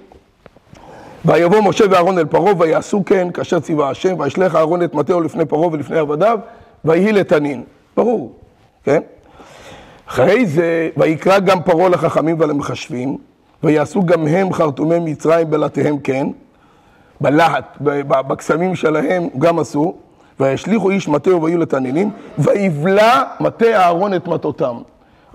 ויבוא 1.25 1.61
משה 1.61 1.85
ואהרון 1.91 2.19
אל 2.19 2.25
פרעה, 2.25 2.53
ויעשו 2.59 3.03
כן, 3.07 3.29
כאשר 3.35 3.61
ציווה 3.61 3.91
השם, 3.91 4.15
וישלך 4.19 4.55
אהרון 4.55 4.83
את 4.83 4.95
מטהו 4.95 5.21
לפני 5.21 5.45
פרעה 5.45 5.69
ולפני 5.73 5.99
עבדיו, 5.99 6.39
ויהי 6.85 7.13
לתנין. 7.13 7.63
ברור, 7.97 8.33
כן? 8.85 9.01
אחרי 10.09 10.47
זה, 10.47 10.89
ויקרא 10.97 11.39
גם 11.39 11.63
פרעה 11.63 11.89
לחכמים 11.89 12.37
ולמחשבים, 12.41 13.17
ויעשו 13.63 14.03
גם 14.03 14.27
הם 14.27 14.53
חרטומי 14.53 14.99
מצרים 14.99 15.51
בלעתיהם 15.51 15.99
כן, 15.99 16.27
בלהט, 17.21 17.77
בקסמים 17.81 18.75
שלהם 18.75 19.29
גם 19.39 19.59
עשו, 19.59 19.95
וישליכו 20.41 20.91
איש 20.91 21.09
מטהו 21.09 21.43
ויהיו 21.43 21.59
לתנינים, 21.59 22.11
ויבלע 22.39 23.23
מטה 23.41 23.77
אהרון 23.77 24.15
את 24.15 24.29
מטותם. 24.29 24.77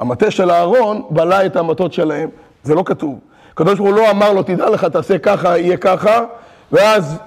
המטה 0.01 0.31
של 0.31 0.51
אהרון 0.51 1.01
בלע 1.09 1.45
את 1.45 1.55
המטות 1.55 1.93
שלהם, 1.93 2.29
זה 2.63 2.75
לא 2.75 2.83
כתוב. 2.85 3.19
הקדוש 3.53 3.79
ברוך 3.79 3.89
הוא 3.89 3.97
לא 3.97 4.11
אמר 4.11 4.33
לו, 4.33 4.43
תדע 4.43 4.69
לך, 4.69 4.85
תעשה 4.85 5.17
ככה, 5.17 5.57
יהיה 5.57 5.77
ככה, 5.77 6.23
ואז 6.71 7.17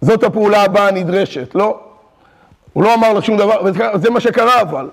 זאת 0.00 0.22
הפעולה 0.22 0.62
הבאה 0.62 0.88
הנדרשת. 0.88 1.54
לא. 1.54 1.78
הוא 2.72 2.84
לא 2.84 2.94
אמר 2.94 3.12
לו 3.12 3.22
שום 3.22 3.36
דבר, 3.36 3.60
וזה 3.64 4.10
מה 4.10 4.20
שקרה 4.20 4.60
אבל. 4.60 4.88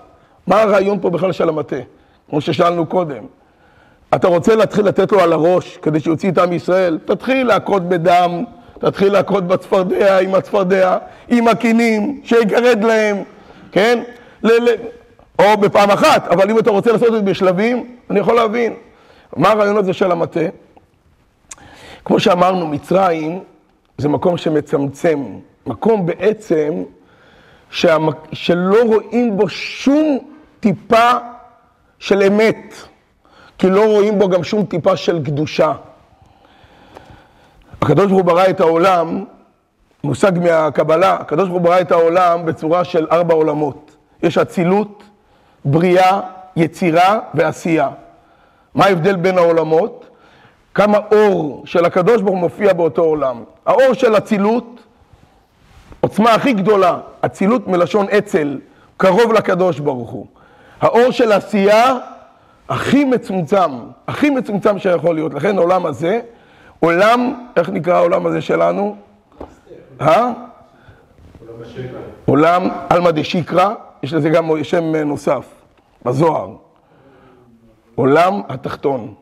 מה 0.47 0.61
הרעיון 0.61 0.99
פה 1.01 1.09
בכלל 1.09 1.31
של 1.31 1.49
המטה? 1.49 1.75
כמו 2.29 2.41
ששאלנו 2.41 2.85
קודם. 2.85 3.23
אתה 4.15 4.27
רוצה 4.27 4.55
להתחיל 4.55 4.85
לתת 4.85 5.11
לו 5.11 5.19
על 5.19 5.33
הראש 5.33 5.77
כדי 5.77 5.99
שיוציא 5.99 6.31
את 6.31 6.37
עם 6.37 6.53
ישראל? 6.53 6.99
תתחיל 7.05 7.47
להכות 7.47 7.89
בדם, 7.89 8.43
תתחיל 8.79 9.13
להכות 9.13 9.47
בצפרדע, 9.47 10.19
עם 10.19 10.35
הצפרדע, 10.35 10.97
עם 11.29 11.47
הקינים, 11.47 12.21
שיגרד 12.23 12.83
להם, 12.83 13.23
כן? 13.71 14.03
ל- 14.43 14.69
ל- 14.69 14.75
או 15.39 15.57
בפעם 15.57 15.91
אחת, 15.91 16.27
אבל 16.27 16.49
אם 16.49 16.59
אתה 16.59 16.71
רוצה 16.71 16.91
לעשות 16.91 17.07
את 17.07 17.13
זה 17.13 17.21
בשלבים, 17.21 17.95
אני 18.09 18.19
יכול 18.19 18.35
להבין. 18.35 18.73
מה 19.35 19.49
הרעיון 19.49 19.77
הזה 19.77 19.93
של 19.93 20.11
המטה? 20.11 20.39
כמו 22.05 22.19
שאמרנו, 22.19 22.67
מצרים 22.67 23.43
זה 23.97 24.09
מקום 24.09 24.37
שמצמצם, 24.37 25.23
מקום 25.65 26.05
בעצם 26.05 26.83
שהמק... 27.69 28.15
שלא 28.33 28.83
רואים 28.83 29.37
בו 29.37 29.49
שום 29.49 30.19
טיפה 30.59 31.11
של 31.99 32.23
אמת, 32.23 32.75
כי 33.57 33.69
לא 33.69 33.85
רואים 33.85 34.19
בו 34.19 34.29
גם 34.29 34.43
שום 34.43 34.65
טיפה 34.65 34.97
של 34.97 35.23
קדושה. 35.25 35.73
הקדוש 37.81 38.05
ברוך 38.05 38.17
הוא 38.17 38.25
ברא 38.25 38.49
את 38.49 38.59
העולם 38.59 39.23
מושג 40.03 40.31
מהקבלה, 40.39 41.13
הקדוש 41.13 41.49
ברוך 41.49 41.61
הוא 41.61 41.69
ברא 41.69 41.81
את 41.81 41.91
העולם 41.91 42.45
בצורה 42.45 42.83
של 42.83 43.07
ארבע 43.11 43.33
עולמות. 43.33 43.95
יש 44.23 44.37
אצילות, 44.37 45.03
בריאה, 45.65 46.19
יצירה 46.55 47.19
ועשייה. 47.33 47.89
מה 48.75 48.85
ההבדל 48.85 49.15
בין 49.15 49.37
העולמות? 49.37 50.09
כמה 50.73 50.97
אור 51.11 51.63
של 51.65 51.85
הקדוש 51.85 52.21
ברוך 52.21 52.33
הוא 52.33 52.37
מופיע 52.37 52.73
באותו 52.73 53.01
עולם. 53.01 53.43
האור 53.65 53.93
של 53.93 54.17
אצילות, 54.17 54.79
עוצמה 56.01 56.33
הכי 56.33 56.53
גדולה, 56.53 56.97
אצילות 57.21 57.67
מלשון 57.67 58.05
אצל, 58.17 58.59
קרוב 58.97 59.33
לקדוש 59.33 59.79
ברוך 59.79 60.09
הוא. 60.09 60.25
האור 60.81 61.11
של 61.11 61.31
עשייה, 61.31 61.97
הכי 62.69 63.03
מצומצם, 63.03 63.71
הכי 64.07 64.29
מצומצם 64.29 64.79
שיכול 64.79 65.15
להיות. 65.15 65.33
לכן 65.33 65.57
העולם 65.57 65.85
הזה, 65.85 66.19
עולם, 66.79 67.33
איך 67.55 67.69
נקרא 67.69 67.93
העולם 67.93 68.25
הזה 68.25 68.41
שלנו? 68.41 68.95
אה? 70.01 70.31
עולם 72.25 72.67
עלמא 72.89 73.11
דשיקרא, 73.11 73.73
יש 74.03 74.13
לזה 74.13 74.29
גם 74.29 74.63
שם 74.63 74.95
נוסף, 74.95 75.45
בזוהר. 76.05 76.49
עולם 77.95 78.41
התחתון. 78.49 79.13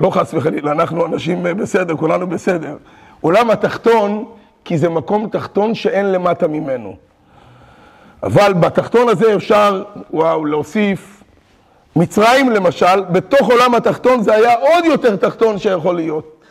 לא 0.00 0.10
חס 0.10 0.34
וחלילה, 0.34 0.72
אנחנו 0.72 1.06
אנשים 1.06 1.42
בסדר, 1.42 1.96
כולנו 1.96 2.26
בסדר. 2.26 2.76
עולם 3.20 3.50
התחתון, 3.50 4.24
כי 4.64 4.78
זה 4.78 4.88
מקום 4.88 5.28
תחתון 5.28 5.74
שאין 5.74 6.12
למטה 6.12 6.48
ממנו. 6.48 6.96
אבל 8.22 8.52
בתחתון 8.52 9.08
הזה 9.08 9.34
אפשר, 9.34 9.84
וואו, 10.10 10.44
להוסיף 10.44 11.22
מצרים 11.96 12.50
למשל, 12.50 13.00
בתוך 13.12 13.50
עולם 13.50 13.74
התחתון 13.74 14.22
זה 14.22 14.34
היה 14.34 14.54
עוד 14.54 14.84
יותר 14.84 15.16
תחתון 15.16 15.58
שיכול 15.58 15.96
להיות. 15.96 16.44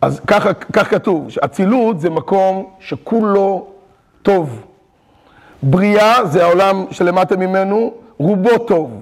אז 0.00 0.20
ככה, 0.26 0.54
כך 0.54 0.90
כתוב, 0.90 1.30
שאצילות 1.30 2.00
זה 2.00 2.10
מקום 2.10 2.70
שכולו 2.80 3.66
טוב. 4.22 4.67
בריאה 5.62 6.26
זה 6.26 6.44
העולם 6.44 6.84
שלמטה 6.90 7.36
ממנו, 7.36 7.94
רובו 8.18 8.58
טוב. 8.58 9.00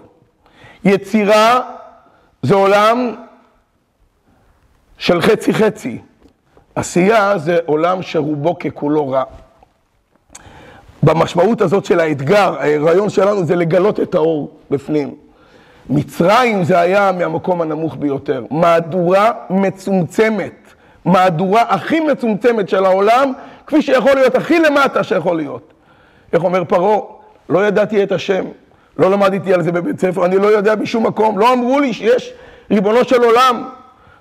יצירה 0.84 1.60
זה 2.42 2.54
עולם 2.54 3.14
של 4.98 5.20
חצי 5.20 5.54
חצי. 5.54 5.98
עשייה 6.74 7.38
זה 7.38 7.58
עולם 7.66 8.02
שרובו 8.02 8.58
ככולו 8.58 9.08
רע. 9.08 9.22
במשמעות 11.02 11.60
הזאת 11.60 11.84
של 11.84 12.00
האתגר, 12.00 12.54
הרעיון 12.60 13.08
שלנו 13.08 13.44
זה 13.44 13.56
לגלות 13.56 14.00
את 14.00 14.14
האור 14.14 14.50
בפנים. 14.70 15.14
מצרים 15.90 16.64
זה 16.64 16.80
היה 16.80 17.12
מהמקום 17.12 17.62
הנמוך 17.62 17.96
ביותר. 17.96 18.44
מהדורה 18.50 19.30
מצומצמת, 19.50 20.74
מהדורה 21.04 21.62
הכי 21.62 22.00
מצומצמת 22.00 22.68
של 22.68 22.84
העולם, 22.84 23.32
כפי 23.66 23.82
שיכול 23.82 24.14
להיות, 24.14 24.34
הכי 24.34 24.60
למטה 24.60 25.04
שיכול 25.04 25.36
להיות. 25.36 25.72
איך 26.36 26.44
אומר 26.44 26.64
פרעה? 26.64 26.98
לא 27.48 27.66
ידעתי 27.66 28.02
את 28.02 28.12
השם, 28.12 28.44
לא 28.98 29.10
למדתי 29.10 29.54
על 29.54 29.62
זה 29.62 29.72
בבית 29.72 30.00
ספר, 30.00 30.24
אני 30.24 30.36
לא 30.38 30.46
יודע 30.46 30.74
בשום 30.74 31.06
מקום, 31.06 31.38
לא 31.38 31.52
אמרו 31.52 31.80
לי 31.80 31.92
שיש 31.92 32.32
ריבונו 32.70 33.04
של 33.04 33.22
עולם. 33.22 33.68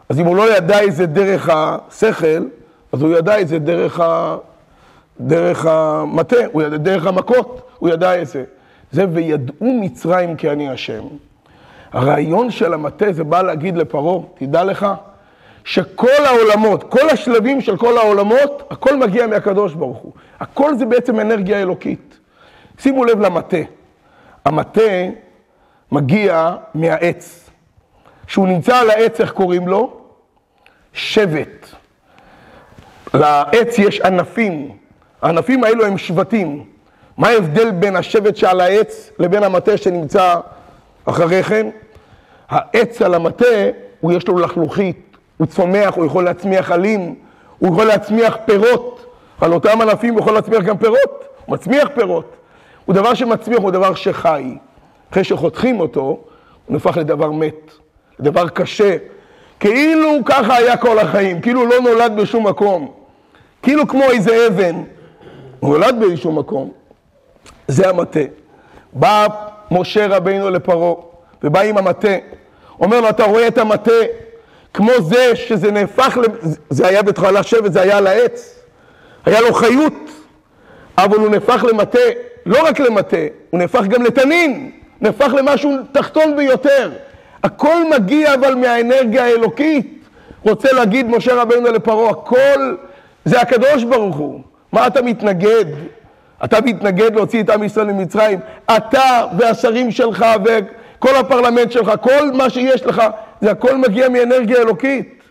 אז 0.10 0.20
אם 0.20 0.26
הוא 0.26 0.36
לא 0.36 0.58
ידע 0.58 0.84
את 0.84 0.96
זה 0.96 1.06
דרך 1.06 1.50
השכל, 1.54 2.46
אז 2.92 3.02
הוא 3.02 3.18
ידע 3.18 3.42
את 3.42 3.48
זה 3.48 3.60
דרך, 3.60 4.00
ה... 4.00 4.38
דרך 5.20 5.66
המטה, 5.66 6.36
הוא 6.52 6.62
ידע 6.62 6.78
דרך 6.78 7.08
המכות, 7.08 7.62
הוא 7.80 7.90
ידע 7.90 8.22
את 8.22 8.28
זה. 8.28 8.44
זה 8.92 9.06
וידעו 9.12 9.80
מצרים 9.82 10.36
כי 10.36 10.50
אני 10.50 10.70
השם. 10.70 11.04
הרעיון 11.94 12.52
של 12.52 12.74
המטה 12.74 13.12
זה 13.12 13.24
בא 13.24 13.42
להגיד 13.42 13.78
לפרעה, 13.78 14.20
תדע 14.38 14.64
לך, 14.64 14.88
שכל 15.66 16.26
העולמות, 16.26 16.84
כל 16.84 17.10
השלבים 17.10 17.62
של 17.62 17.78
כל 17.78 17.98
העולמות, 17.98 18.68
הכל 18.70 18.96
מגיע 18.98 19.28
מהקדוש 19.28 19.74
ברוך 19.74 19.98
הוא. 19.98 20.12
הכל 20.40 20.76
זה 20.76 20.86
בעצם 20.86 21.20
אנרגיה 21.20 21.62
אלוקית. 21.62 22.18
שימו 22.80 23.06
לב 23.06 23.22
למטה. 23.22 23.58
המטה 24.46 24.82
מגיע 25.92 26.56
מהעץ. 26.76 27.50
כשהוא 28.28 28.48
נמצא 28.48 28.78
על 28.78 28.90
העץ, 28.90 29.22
איך 29.22 29.32
קוראים 29.32 29.68
לו? 29.68 30.02
שבט. 30.94 31.68
לעץ 33.14 33.80
יש 33.80 34.02
ענפים. 34.02 34.78
הענפים 35.22 35.64
האלו 35.64 35.86
הם 35.86 35.98
שבטים. 35.98 36.64
מה 37.18 37.28
ההבדל 37.28 37.72
בין 37.72 37.96
השבט 37.96 38.36
שעל 38.36 38.62
העץ 38.62 39.12
לבין 39.20 39.44
המטה 39.44 39.78
שנמצא 39.78 40.36
אחרי 41.06 41.44
כן? 41.44 41.70
העץ 42.50 43.02
על 43.02 43.14
המטה, 43.14 43.46
הוא 44.02 44.14
יש 44.14 44.28
לו 44.28 44.40
לחלוכית, 44.40 45.05
הוא 45.38 45.48
צומח, 45.48 45.96
הוא 45.96 46.06
יכול 46.06 46.24
להצמיח 46.24 46.72
עלים, 46.72 47.16
הוא 47.60 47.74
יכול 47.74 47.86
להצמיח 47.86 48.38
פירות. 48.46 49.06
על 49.42 49.54
אותם 49.54 49.82
ענפים 49.82 50.14
הוא 50.14 50.22
יכול 50.22 50.34
להצמיח 50.34 50.64
גם 50.64 50.78
פירות, 50.78 51.26
הוא 51.46 51.54
מצמיח 51.54 51.88
פירות. 51.96 52.36
הוא 52.86 52.96
דבר 52.96 53.14
שמצמיח, 53.14 53.60
הוא 53.60 53.72
דבר 53.72 53.96
שחי. 53.96 54.58
אחרי 55.12 55.24
שחותכים 55.24 55.80
אותו, 55.80 56.02
הוא 56.02 56.20
נהפך 56.70 56.98
לדבר 56.98 57.32
מת, 57.32 57.72
לדבר 58.20 58.50
קשה. 58.50 58.98
כאילו 59.60 60.10
ככה 60.26 60.56
היה 60.56 60.78
כל 60.78 61.00
החיים, 61.00 61.42
כאילו 61.42 61.66
לא 61.66 61.80
נולד 61.80 62.16
בשום 62.16 62.48
מקום. 62.48 62.92
כאילו 63.62 63.88
כמו 63.88 64.04
איזה 64.04 64.48
אבן, 64.48 64.84
הוא 65.60 65.78
נולד 65.78 65.96
באיזשהו 66.00 66.32
מקום. 66.32 66.72
זה 67.68 67.90
המטה. 67.90 68.20
בא 68.94 69.28
משה 69.72 70.08
רבינו 70.08 70.50
לפרעה, 70.50 70.94
ובא 71.44 71.62
עם 71.62 71.78
המטה. 71.78 72.16
אומר 72.80 73.02
לו, 73.02 73.10
אתה 73.10 73.24
רואה 73.24 73.48
את 73.48 73.58
המטה 73.58 73.92
כמו 74.76 74.92
זה 75.02 75.36
שזה 75.36 75.72
נהפך, 75.72 76.18
זה 76.70 76.88
היה 76.88 77.04
בהתחלה 77.04 77.44
שבט, 77.44 77.72
זה 77.72 77.82
היה 77.82 77.98
על 77.98 78.08
העץ. 78.08 78.60
היה 79.26 79.42
לו 79.42 79.54
חיות, 79.54 79.94
אבל 80.98 81.18
הוא 81.18 81.30
נהפך 81.30 81.66
למטה, 81.70 82.00
לא 82.46 82.68
רק 82.68 82.80
למטה, 82.80 83.18
הוא 83.50 83.60
נהפך 83.60 83.82
גם 83.82 84.04
לתנין, 84.04 84.72
נהפך 85.02 85.34
למשהו 85.38 85.72
תחתון 85.92 86.36
ביותר. 86.36 86.92
הכל 87.44 87.76
מגיע 87.96 88.34
אבל 88.34 88.56
מהאנרגיה 88.56 89.26
האלוקית. 89.26 90.04
רוצה 90.44 90.74
להגיד 90.74 91.08
משה 91.08 91.36
רבינו 91.36 91.72
לפרעה, 91.72 92.10
הכל 92.10 92.76
זה 93.26 93.42
הקדוש 93.42 93.84
ברוך 93.84 94.16
הוא. 94.16 94.42
מה 94.72 94.88
אתה 94.88 95.02
מתנגד? 95.02 95.66
אתה 96.44 96.62
מתנגד 96.62 97.16
להוציא 97.16 97.44
את 97.44 97.50
עם 97.50 97.64
ישראל 97.64 97.88
ממצרים. 97.88 98.40
אתה 98.78 99.26
והשרים 99.38 99.92
שלך 99.92 100.26
וכל 100.46 101.16
הפרלמנט 101.16 101.72
שלך, 101.72 101.92
כל 102.02 102.32
מה 102.34 102.50
שיש 102.50 102.86
לך, 102.86 103.04
זה 103.42 103.52
הכל 103.52 103.78
מגיע 103.78 104.10
מאנרגיה 104.10 104.58
אלוקית. 104.58 105.24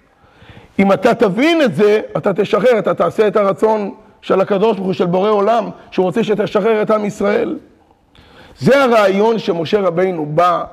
אם 0.79 0.93
אתה 0.93 1.15
תבין 1.15 1.63
את 1.63 1.75
זה, 1.75 2.01
אתה 2.17 2.33
תשחרר, 2.33 2.79
אתה 2.79 2.95
תעשה 2.95 3.29
את 3.29 3.37
הרצון 3.37 3.95
של 4.23 4.41
הקדוש 4.41 4.77
ברוך 4.77 4.87
הוא, 4.87 4.95
של 4.95 5.07
בורא 5.07 5.31
עולם, 5.31 5.71
שהוא 5.91 6.05
רוצה 6.05 6.25
שתשחרר 6.25 6.83
את 6.83 6.91
עם 6.91 7.05
ישראל. 7.05 7.59
זה 8.59 8.85
הרעיון 8.85 9.39
שמשה 9.39 9.81
רבינו 9.81 10.27
בא 10.27 10.65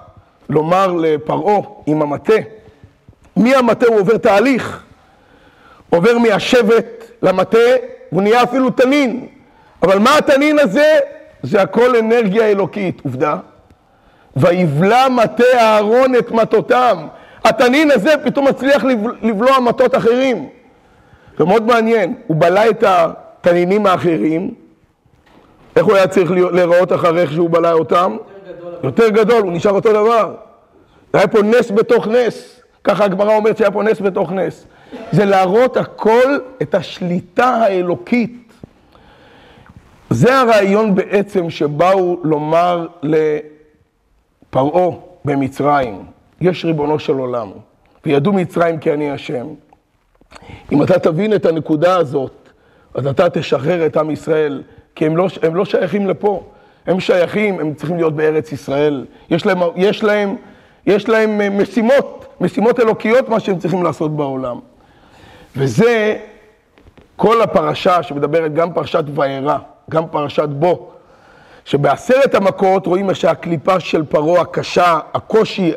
לומר 0.50 0.94
לפרעה 0.94 1.62
עם 1.86 2.02
המטה. 2.02 2.34
מהמטה 3.36 3.86
הוא 3.88 4.00
עובר 4.00 4.18
תהליך, 4.18 4.84
עובר 5.90 6.18
מהשבט 6.18 7.06
למטה, 7.22 7.58
הוא 8.10 8.22
נהיה 8.22 8.44
אפילו 8.44 8.70
תנין. 8.70 9.28
אבל 9.84 10.00
מה 10.00 10.18
התנין 10.18 10.60
הזה? 10.60 11.00
זה 11.44 11.62
הכל 11.62 11.96
אנרגיה 11.96 12.46
אלוקית, 12.46 13.02
עובדה. 13.06 13.38
ויבלע 14.36 15.10
מטה 15.10 15.44
אהרון 15.60 16.16
את 16.16 16.32
מטותם. 16.32 17.08
התנין 17.44 17.92
הזה 17.92 18.14
פתאום 18.24 18.48
מצליח 18.48 18.84
לבלוע 19.22 19.60
מטות 19.60 19.96
אחרים. 19.96 20.50
זה 21.38 21.46
מאוד 21.46 21.64
מעניין, 21.64 22.16
הוא 22.28 22.38
בלע 22.40 22.70
את 22.70 22.84
התנינים 22.84 23.86
האחרים, 23.86 24.54
איך 25.76 25.86
הוא 25.86 25.96
היה 25.96 26.08
צריך 26.08 26.32
להיראות 26.32 26.94
אחרי 26.94 27.28
שהוא 27.28 27.50
בלע 27.50 27.72
אותם? 27.72 28.18
יותר 28.84 29.10
גדול, 29.10 29.42
הוא 29.42 29.52
נשאר 29.52 29.72
אותו 29.72 29.94
דבר. 29.94 30.36
היה 31.14 31.28
פה 31.28 31.42
נס 31.42 31.72
בתוך 31.72 32.08
נס. 32.08 32.62
ככה 32.84 33.06
הגמרא 33.06 33.36
אומרת 33.36 33.58
שהיה 33.58 33.72
פה 33.72 33.84
נס 33.84 34.02
בתוך 34.02 34.32
נס. 34.32 34.66
זה 35.12 35.26
להראות 35.26 35.78
הכל 35.78 36.38
את 36.62 36.76
השליטה 36.76 37.46
האלוקית. 37.46 38.54
זה 40.10 40.40
הרעיון 40.40 40.96
בעצם 40.96 41.50
שבאו 41.50 42.18
לומר 42.24 42.88
לפרעה 43.04 44.98
במצרים, 45.26 46.04
יש 46.42 46.66
ריבונו 46.66 47.00
של 47.00 47.14
עולם, 47.14 47.52
וידעו 48.06 48.34
מצרים 48.34 48.80
כי 48.80 48.94
אני 48.94 49.12
השם. 49.12 49.48
אם 50.72 50.84
אתה 50.84 51.00
תבין 51.00 51.34
את 51.34 51.46
הנקודה 51.46 51.98
הזאת, 51.98 52.50
אז 52.94 53.08
אתה 53.08 53.30
תשחרר 53.30 53.86
את 53.86 53.98
עם 53.98 54.12
ישראל, 54.12 54.64
כי 54.96 55.06
הם 55.06 55.18
לא, 55.18 55.28
הם 55.42 55.56
לא 55.56 55.66
שייכים 55.66 56.08
לפה. 56.08 56.44
הם 56.88 57.00
שייכים, 57.00 57.60
הם 57.60 57.74
צריכים 57.74 57.96
להיות 57.96 58.16
בארץ 58.16 58.52
ישראל. 58.52 59.06
יש 59.30 59.46
להם, 59.46 59.60
יש 59.76 60.04
להם, 60.04 60.36
יש 60.86 61.10
להם 61.10 61.42
אה, 61.42 61.50
משימות, 61.50 62.26
משימות 62.42 62.80
אלוקיות, 62.80 63.30
מה 63.30 63.40
שהם 63.40 63.60
צריכים 63.60 63.84
לעשות 63.84 64.16
בעולם. 64.16 64.60
וזה 65.56 66.18
כל 67.16 67.42
הפרשה 67.42 68.04
שמדברת, 68.04 68.54
גם 68.54 68.74
פרשת 68.74 69.04
וירא, 69.16 69.58
גם 69.90 70.08
פרשת 70.08 70.50
בו, 70.50 70.92
שבעשרת 71.66 72.36
המכות 72.36 72.86
רואים 72.86 73.14
שהקליפה 73.14 73.80
של 73.80 74.06
פרעה 74.06 74.42
הקשה, 74.42 75.00
הקושי, 75.14 75.72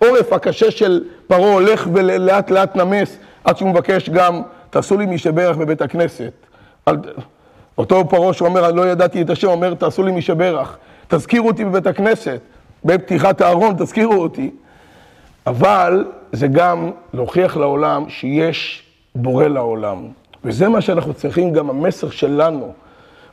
העורף 0.00 0.32
הקשה 0.32 0.70
של 0.70 1.04
פרעה 1.26 1.52
הולך 1.52 1.88
ולאט 1.92 2.50
לאט 2.50 2.76
נמס, 2.76 3.18
עד 3.44 3.56
שהוא 3.56 3.70
מבקש 3.70 4.10
גם, 4.10 4.42
תעשו 4.70 4.98
לי 4.98 5.06
מי 5.06 5.18
שברך 5.18 5.56
בבית 5.56 5.82
הכנסת. 5.82 6.32
אותו 7.78 8.08
פרעה 8.08 8.32
שאומר, 8.32 8.70
לא 8.70 8.86
ידעתי 8.88 9.22
את 9.22 9.30
השם, 9.30 9.48
אומר, 9.48 9.74
תעשו 9.74 10.02
לי 10.02 10.12
משברך. 10.12 10.76
תזכירו 11.08 11.48
אותי 11.48 11.64
בבית 11.64 11.86
הכנסת, 11.86 12.40
בפתיחת 12.84 13.40
הארון, 13.40 13.74
תזכירו 13.78 14.14
אותי. 14.14 14.50
אבל 15.46 16.04
זה 16.32 16.46
גם 16.46 16.90
להוכיח 17.14 17.56
לעולם 17.56 18.04
שיש 18.08 18.82
בורא 19.14 19.46
לעולם. 19.46 19.98
וזה 20.44 20.68
מה 20.68 20.80
שאנחנו 20.80 21.14
צריכים, 21.14 21.52
גם 21.52 21.70
המסר 21.70 22.10
שלנו. 22.10 22.72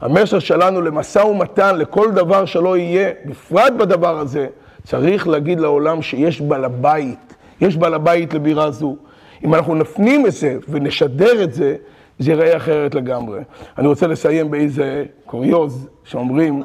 המסר 0.02 0.39
שלנו 0.39 0.82
למשא 0.82 1.19
ומתן, 1.19 1.78
לכל 1.78 2.12
דבר 2.12 2.45
שלא 2.45 2.78
יהיה, 2.78 3.10
בפרט 3.26 3.74
בדבר 3.74 4.19
הזה, 4.19 4.47
צריך 4.84 5.28
להגיד 5.28 5.60
לעולם 5.60 6.02
שיש 6.02 6.41
בעל 6.41 6.65
הבית, 6.65 7.36
יש 7.62 7.78
בעל 7.78 7.94
הבית 7.94 8.34
לבירה 8.34 8.72
זו. 8.72 8.96
אם 9.44 9.56
אנחנו 9.56 9.76
נפנים 9.76 10.26
את 10.28 10.32
זה 10.32 10.58
ונשדר 10.70 11.44
את 11.44 11.54
זה, 11.54 11.76
זה 12.20 12.32
ייראה 12.32 12.58
אחרת 12.58 12.96
לגמרי. 12.96 13.39
אני 13.78 13.88
רוצה 13.88 14.08
לסיים 14.08 14.52
באיזה 14.52 15.06
קוריוז 15.26 15.88
שאומרים... 16.04 16.63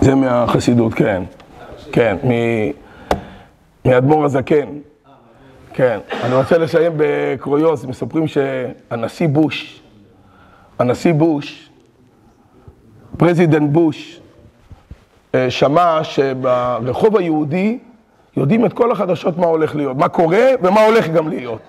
זה 0.00 0.14
מהחסידות? 0.14 0.94
כן. 0.94 1.22
כן, 1.92 2.16
מאדמו"ר 3.84 4.24
הזקן. 4.24 4.68
כן, 5.72 5.98
אני 6.22 6.34
רוצה 6.34 6.58
לסיים 6.58 6.92
בקוריוז, 6.96 7.84
מספרים 7.84 8.24
שהנשיא 8.26 9.28
בוש, 9.28 9.82
הנשיא 10.78 11.12
בוש, 11.12 11.70
president 13.16 13.70
בוש, 13.72 14.20
שמע 15.48 16.04
שברחוב 16.04 17.16
היהודי 17.16 17.78
יודעים 18.36 18.66
את 18.66 18.72
כל 18.72 18.92
החדשות 18.92 19.38
מה 19.38 19.46
הולך 19.46 19.76
להיות, 19.76 19.96
מה 19.96 20.08
קורה 20.08 20.46
ומה 20.62 20.84
הולך 20.84 21.08
גם 21.08 21.28
להיות. 21.28 21.62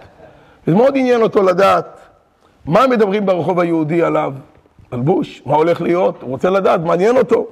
וזה 0.68 0.78
מאוד 0.78 0.94
עניין 0.98 1.22
אותו 1.22 1.44
לדעת 1.44 2.00
מה 2.66 2.88
מדברים 2.88 3.26
ברחוב 3.26 3.60
היהודי 3.60 4.04
עליו, 4.04 4.34
על 4.92 5.00
בוש, 5.00 5.42
מה 5.46 5.56
הולך 5.56 5.82
להיות, 5.82 6.22
הוא 6.22 6.30
רוצה 6.30 6.50
לדעת, 6.50 6.80
מעניין 6.80 7.18
אותו. 7.18 7.48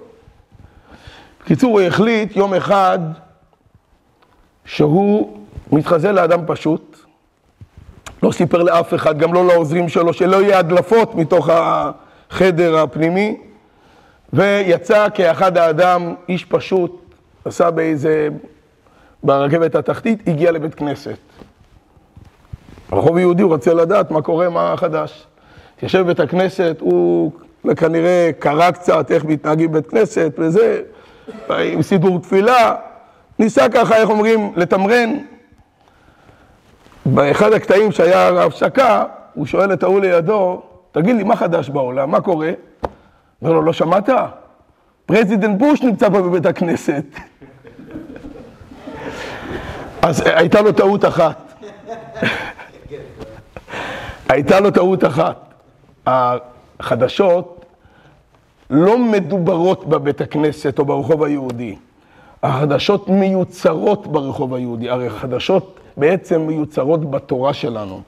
בקיצור, 1.41 1.71
הוא 1.71 1.81
החליט 1.87 2.35
יום 2.35 2.53
אחד 2.53 2.99
שהוא 4.65 5.37
מתחזה 5.71 6.11
לאדם 6.11 6.39
פשוט, 6.47 6.99
לא 8.23 8.31
סיפר 8.31 8.63
לאף 8.63 8.93
אחד, 8.93 9.17
גם 9.17 9.33
לא 9.33 9.45
לעוזרים 9.45 9.89
שלו, 9.89 10.13
שלא 10.13 10.41
יהיה 10.41 10.59
הדלפות 10.59 11.15
מתוך 11.15 11.49
החדר 11.51 12.77
הפנימי, 12.77 13.37
ויצא 14.33 15.07
כאחד 15.13 15.57
האדם, 15.57 16.13
איש 16.29 16.45
פשוט, 16.45 17.15
עשה 17.45 17.71
באיזה, 17.71 18.27
ברכבת 19.23 19.75
התחתית, 19.75 20.27
הגיע 20.27 20.51
לבית 20.51 20.75
כנסת. 20.75 21.17
הרחוב 22.91 23.17
היהודי, 23.17 23.43
הוא 23.43 23.51
רוצה 23.51 23.73
לדעת 23.73 24.11
מה 24.11 24.21
קורה, 24.21 24.49
מה 24.49 24.73
חדש. 24.77 25.27
יושב 25.83 25.99
בבית 25.99 26.19
הכנסת, 26.19 26.77
הוא 26.79 27.31
כנראה 27.77 28.29
קרא 28.39 28.71
קצת 28.71 29.11
איך 29.11 29.25
מתנהגים 29.25 29.71
בבית 29.71 29.87
כנסת 29.87 30.33
וזה, 30.37 30.81
עם 31.49 31.81
סידור 31.81 32.19
תפילה, 32.19 32.75
ניסה 33.39 33.69
ככה, 33.69 33.95
איך 33.97 34.09
אומרים, 34.09 34.53
לתמרן. 34.55 35.17
באחד 37.05 37.53
הקטעים 37.53 37.91
שהיה 37.91 38.43
הפסקה, 38.43 39.03
הוא 39.33 39.45
שואל 39.45 39.73
את 39.73 39.83
ההוא 39.83 40.01
לידו, 40.01 40.61
תגיד 40.91 41.15
לי, 41.15 41.23
מה 41.23 41.35
חדש 41.35 41.69
בעולם? 41.69 42.11
מה 42.11 42.21
קורה? 42.21 42.51
אומר 43.41 43.53
לו, 43.53 43.61
לא 43.61 43.73
שמעת? 43.73 44.09
president 45.05 45.59
בוש 45.59 45.81
נמצא 45.81 46.09
פה 46.09 46.21
בבית 46.21 46.45
הכנסת. 46.45 47.05
אז 50.01 50.23
הייתה 50.25 50.61
לו 50.61 50.71
טעות 50.71 51.05
אחת. 51.05 51.53
הייתה 54.29 54.59
לו 54.59 54.71
טעות 54.71 55.05
אחת. 55.05 55.53
החדשות 56.07 57.65
לא 58.69 58.97
מדוברות 58.97 59.85
בבית 59.85 60.21
הכנסת 60.21 60.79
או 60.79 60.85
ברחוב 60.85 61.23
היהודי. 61.23 61.75
החדשות 62.43 63.09
מיוצרות 63.09 64.07
ברחוב 64.07 64.53
היהודי. 64.53 64.89
הרי 64.89 65.07
החדשות 65.07 65.79
בעצם 65.97 66.41
מיוצרות 66.41 67.11
בתורה 67.11 67.53
שלנו. 67.53 68.01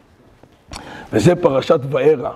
וזה 1.13 1.35
פרשת 1.35 1.79
וארא, 1.89 2.31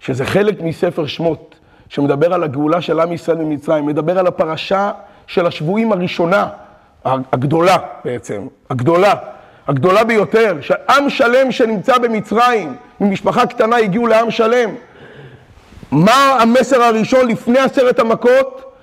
שזה 0.00 0.24
חלק 0.24 0.60
מספר 0.60 1.06
שמות, 1.06 1.54
שמדבר 1.92 2.34
על 2.34 2.42
הגאולה 2.42 2.80
של 2.80 3.00
עם 3.00 3.12
ישראל 3.12 3.38
ממצרים, 3.38 3.86
מדבר 3.86 4.18
על 4.18 4.26
הפרשה 4.26 4.90
של 5.26 5.46
השבויים 5.46 5.92
הראשונה, 5.92 6.48
הגדולה 7.04 7.76
בעצם, 8.04 8.46
הגדולה, 8.70 9.14
הגדולה 9.68 10.04
ביותר, 10.04 10.56
שעם 10.60 11.10
שלם 11.10 11.52
שנמצא 11.52 11.98
במצרים, 11.98 12.76
ממשפחה 13.00 13.46
קטנה 13.46 13.76
הגיעו 13.76 14.06
לעם 14.06 14.30
שלם. 14.30 14.70
מה 15.90 16.38
המסר 16.40 16.82
הראשון 16.82 17.28
לפני 17.28 17.58
עשרת 17.58 17.98
המכות? 17.98 18.74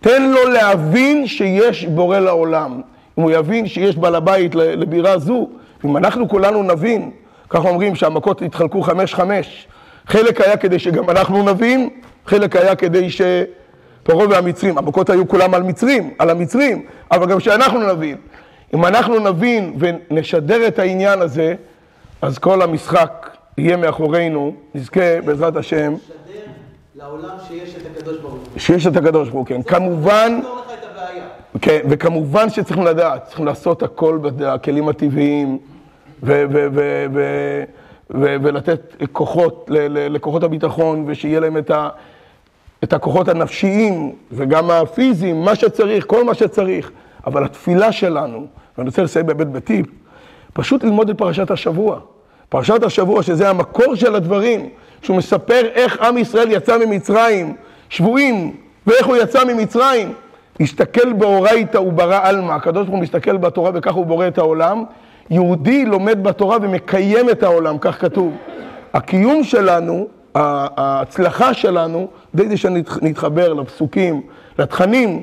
תן 0.00 0.30
לו 0.30 0.48
להבין 0.48 1.26
שיש 1.26 1.84
בורא 1.84 2.18
לעולם. 2.18 2.80
אם 3.18 3.22
הוא 3.22 3.30
יבין 3.30 3.66
שיש 3.66 3.96
בעל 3.96 4.14
הבית 4.14 4.54
לבירה 4.54 5.18
זו, 5.18 5.48
אם 5.84 5.96
אנחנו 5.96 6.28
כולנו 6.28 6.62
נבין, 6.62 7.10
ככה 7.50 7.68
אומרים 7.68 7.94
שהמכות 7.94 8.42
התחלקו 8.42 8.82
חמש-חמש, 8.82 9.66
חלק 10.06 10.40
היה 10.40 10.56
כדי 10.56 10.78
שגם 10.78 11.10
אנחנו 11.10 11.42
נבין, 11.42 11.90
חלק 12.26 12.56
היה 12.56 12.76
כדי 12.76 13.08
שפרעה 13.10 14.28
והמצרים, 14.28 14.78
המכות 14.78 15.10
היו 15.10 15.28
כולם 15.28 15.54
על 15.54 15.62
מצרים, 15.62 16.14
על 16.18 16.30
המצרים, 16.30 16.84
אבל 17.10 17.26
גם 17.26 17.40
שאנחנו 17.40 17.92
נבין. 17.94 18.16
אם 18.74 18.84
אנחנו 18.84 19.18
נבין 19.18 19.76
ונשדר 19.78 20.66
את 20.68 20.78
העניין 20.78 21.20
הזה, 21.20 21.54
אז 22.22 22.38
כל 22.38 22.62
המשחק 22.62 23.36
יהיה 23.58 23.76
מאחורינו, 23.76 24.54
נזכה 24.74 25.20
בעזרת 25.24 25.56
השם. 25.56 25.94
לעולם 26.94 27.36
שיש 27.48 27.74
את 27.76 27.96
הקדוש 27.96 28.18
ברוך 28.18 28.32
הוא. 28.32 28.40
שיש 28.56 28.86
את 28.86 28.96
הקדוש 28.96 29.28
ברוך 29.28 29.38
הוא, 29.38 29.46
כן. 29.46 29.62
כמובן... 29.62 30.40
כן, 31.60 31.80
וכמובן 31.90 32.50
שצריכים 32.50 32.84
לדעת, 32.84 33.24
צריכים 33.24 33.46
לעשות 33.46 33.82
הכל 33.82 34.18
בכלים 34.22 34.88
הטבעיים, 34.88 35.58
ולתת 38.14 38.96
כוחות 39.12 39.70
לכוחות 39.88 40.42
הביטחון, 40.42 41.04
ושיהיה 41.06 41.40
להם 41.40 41.56
את, 41.56 41.70
ה, 41.70 41.88
את 42.84 42.92
הכוחות 42.92 43.28
הנפשיים 43.28 44.12
וגם 44.32 44.70
הפיזיים, 44.70 45.44
מה 45.44 45.54
שצריך, 45.54 46.06
כל 46.06 46.24
מה 46.24 46.34
שצריך. 46.34 46.90
אבל 47.26 47.44
התפילה 47.44 47.92
שלנו, 47.92 48.46
ואני 48.78 48.88
רוצה 48.88 49.02
לסיים 49.02 49.26
בהיבט 49.26 49.46
בטיפ, 49.46 49.86
פשוט 50.52 50.84
ללמוד 50.84 51.10
את 51.10 51.18
פרשת 51.18 51.50
השבוע. 51.50 52.00
פרשת 52.48 52.82
השבוע, 52.82 53.22
שזה 53.22 53.50
המקור 53.50 53.94
של 53.94 54.14
הדברים, 54.14 54.68
שהוא 55.02 55.16
מספר 55.16 55.66
איך 55.74 56.00
עם 56.00 56.18
ישראל 56.18 56.52
יצא 56.52 56.78
ממצרים, 56.78 57.56
שבויים, 57.88 58.56
ואיך 58.86 59.06
הוא 59.06 59.16
יצא 59.16 59.44
ממצרים. 59.44 60.12
הסתכל 60.60 61.12
באורייתא 61.12 61.78
וברא 61.78 62.20
עלמא, 62.22 62.52
הקדוש 62.52 62.86
ברוך 62.86 62.96
הוא 62.96 63.02
מסתכל 63.02 63.36
בתורה 63.36 63.70
וכך 63.74 63.94
הוא 63.94 64.06
בורא 64.06 64.28
את 64.28 64.38
העולם. 64.38 64.84
יהודי 65.30 65.84
לומד 65.84 66.22
בתורה 66.22 66.58
ומקיים 66.62 67.30
את 67.30 67.42
העולם, 67.42 67.78
כך 67.80 68.00
כתוב. 68.00 68.36
הקיום 68.94 69.44
שלנו, 69.44 70.06
ההצלחה 70.34 71.54
שלנו, 71.54 72.08
די 72.34 72.48
זה 72.48 72.56
שנתחבר 72.56 73.52
לפסוקים, 73.52 74.22
לתכנים, 74.58 75.22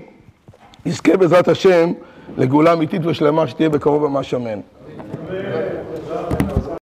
נזכה 0.85 1.17
בעזרת 1.17 1.47
השם 1.47 1.91
לגאולה 2.37 2.73
אמיתית 2.73 3.05
ושלמה 3.05 3.47
שתהיה 3.47 3.69
בקרוב 3.69 4.07
ממש 4.07 4.33
אמן. 4.33 4.59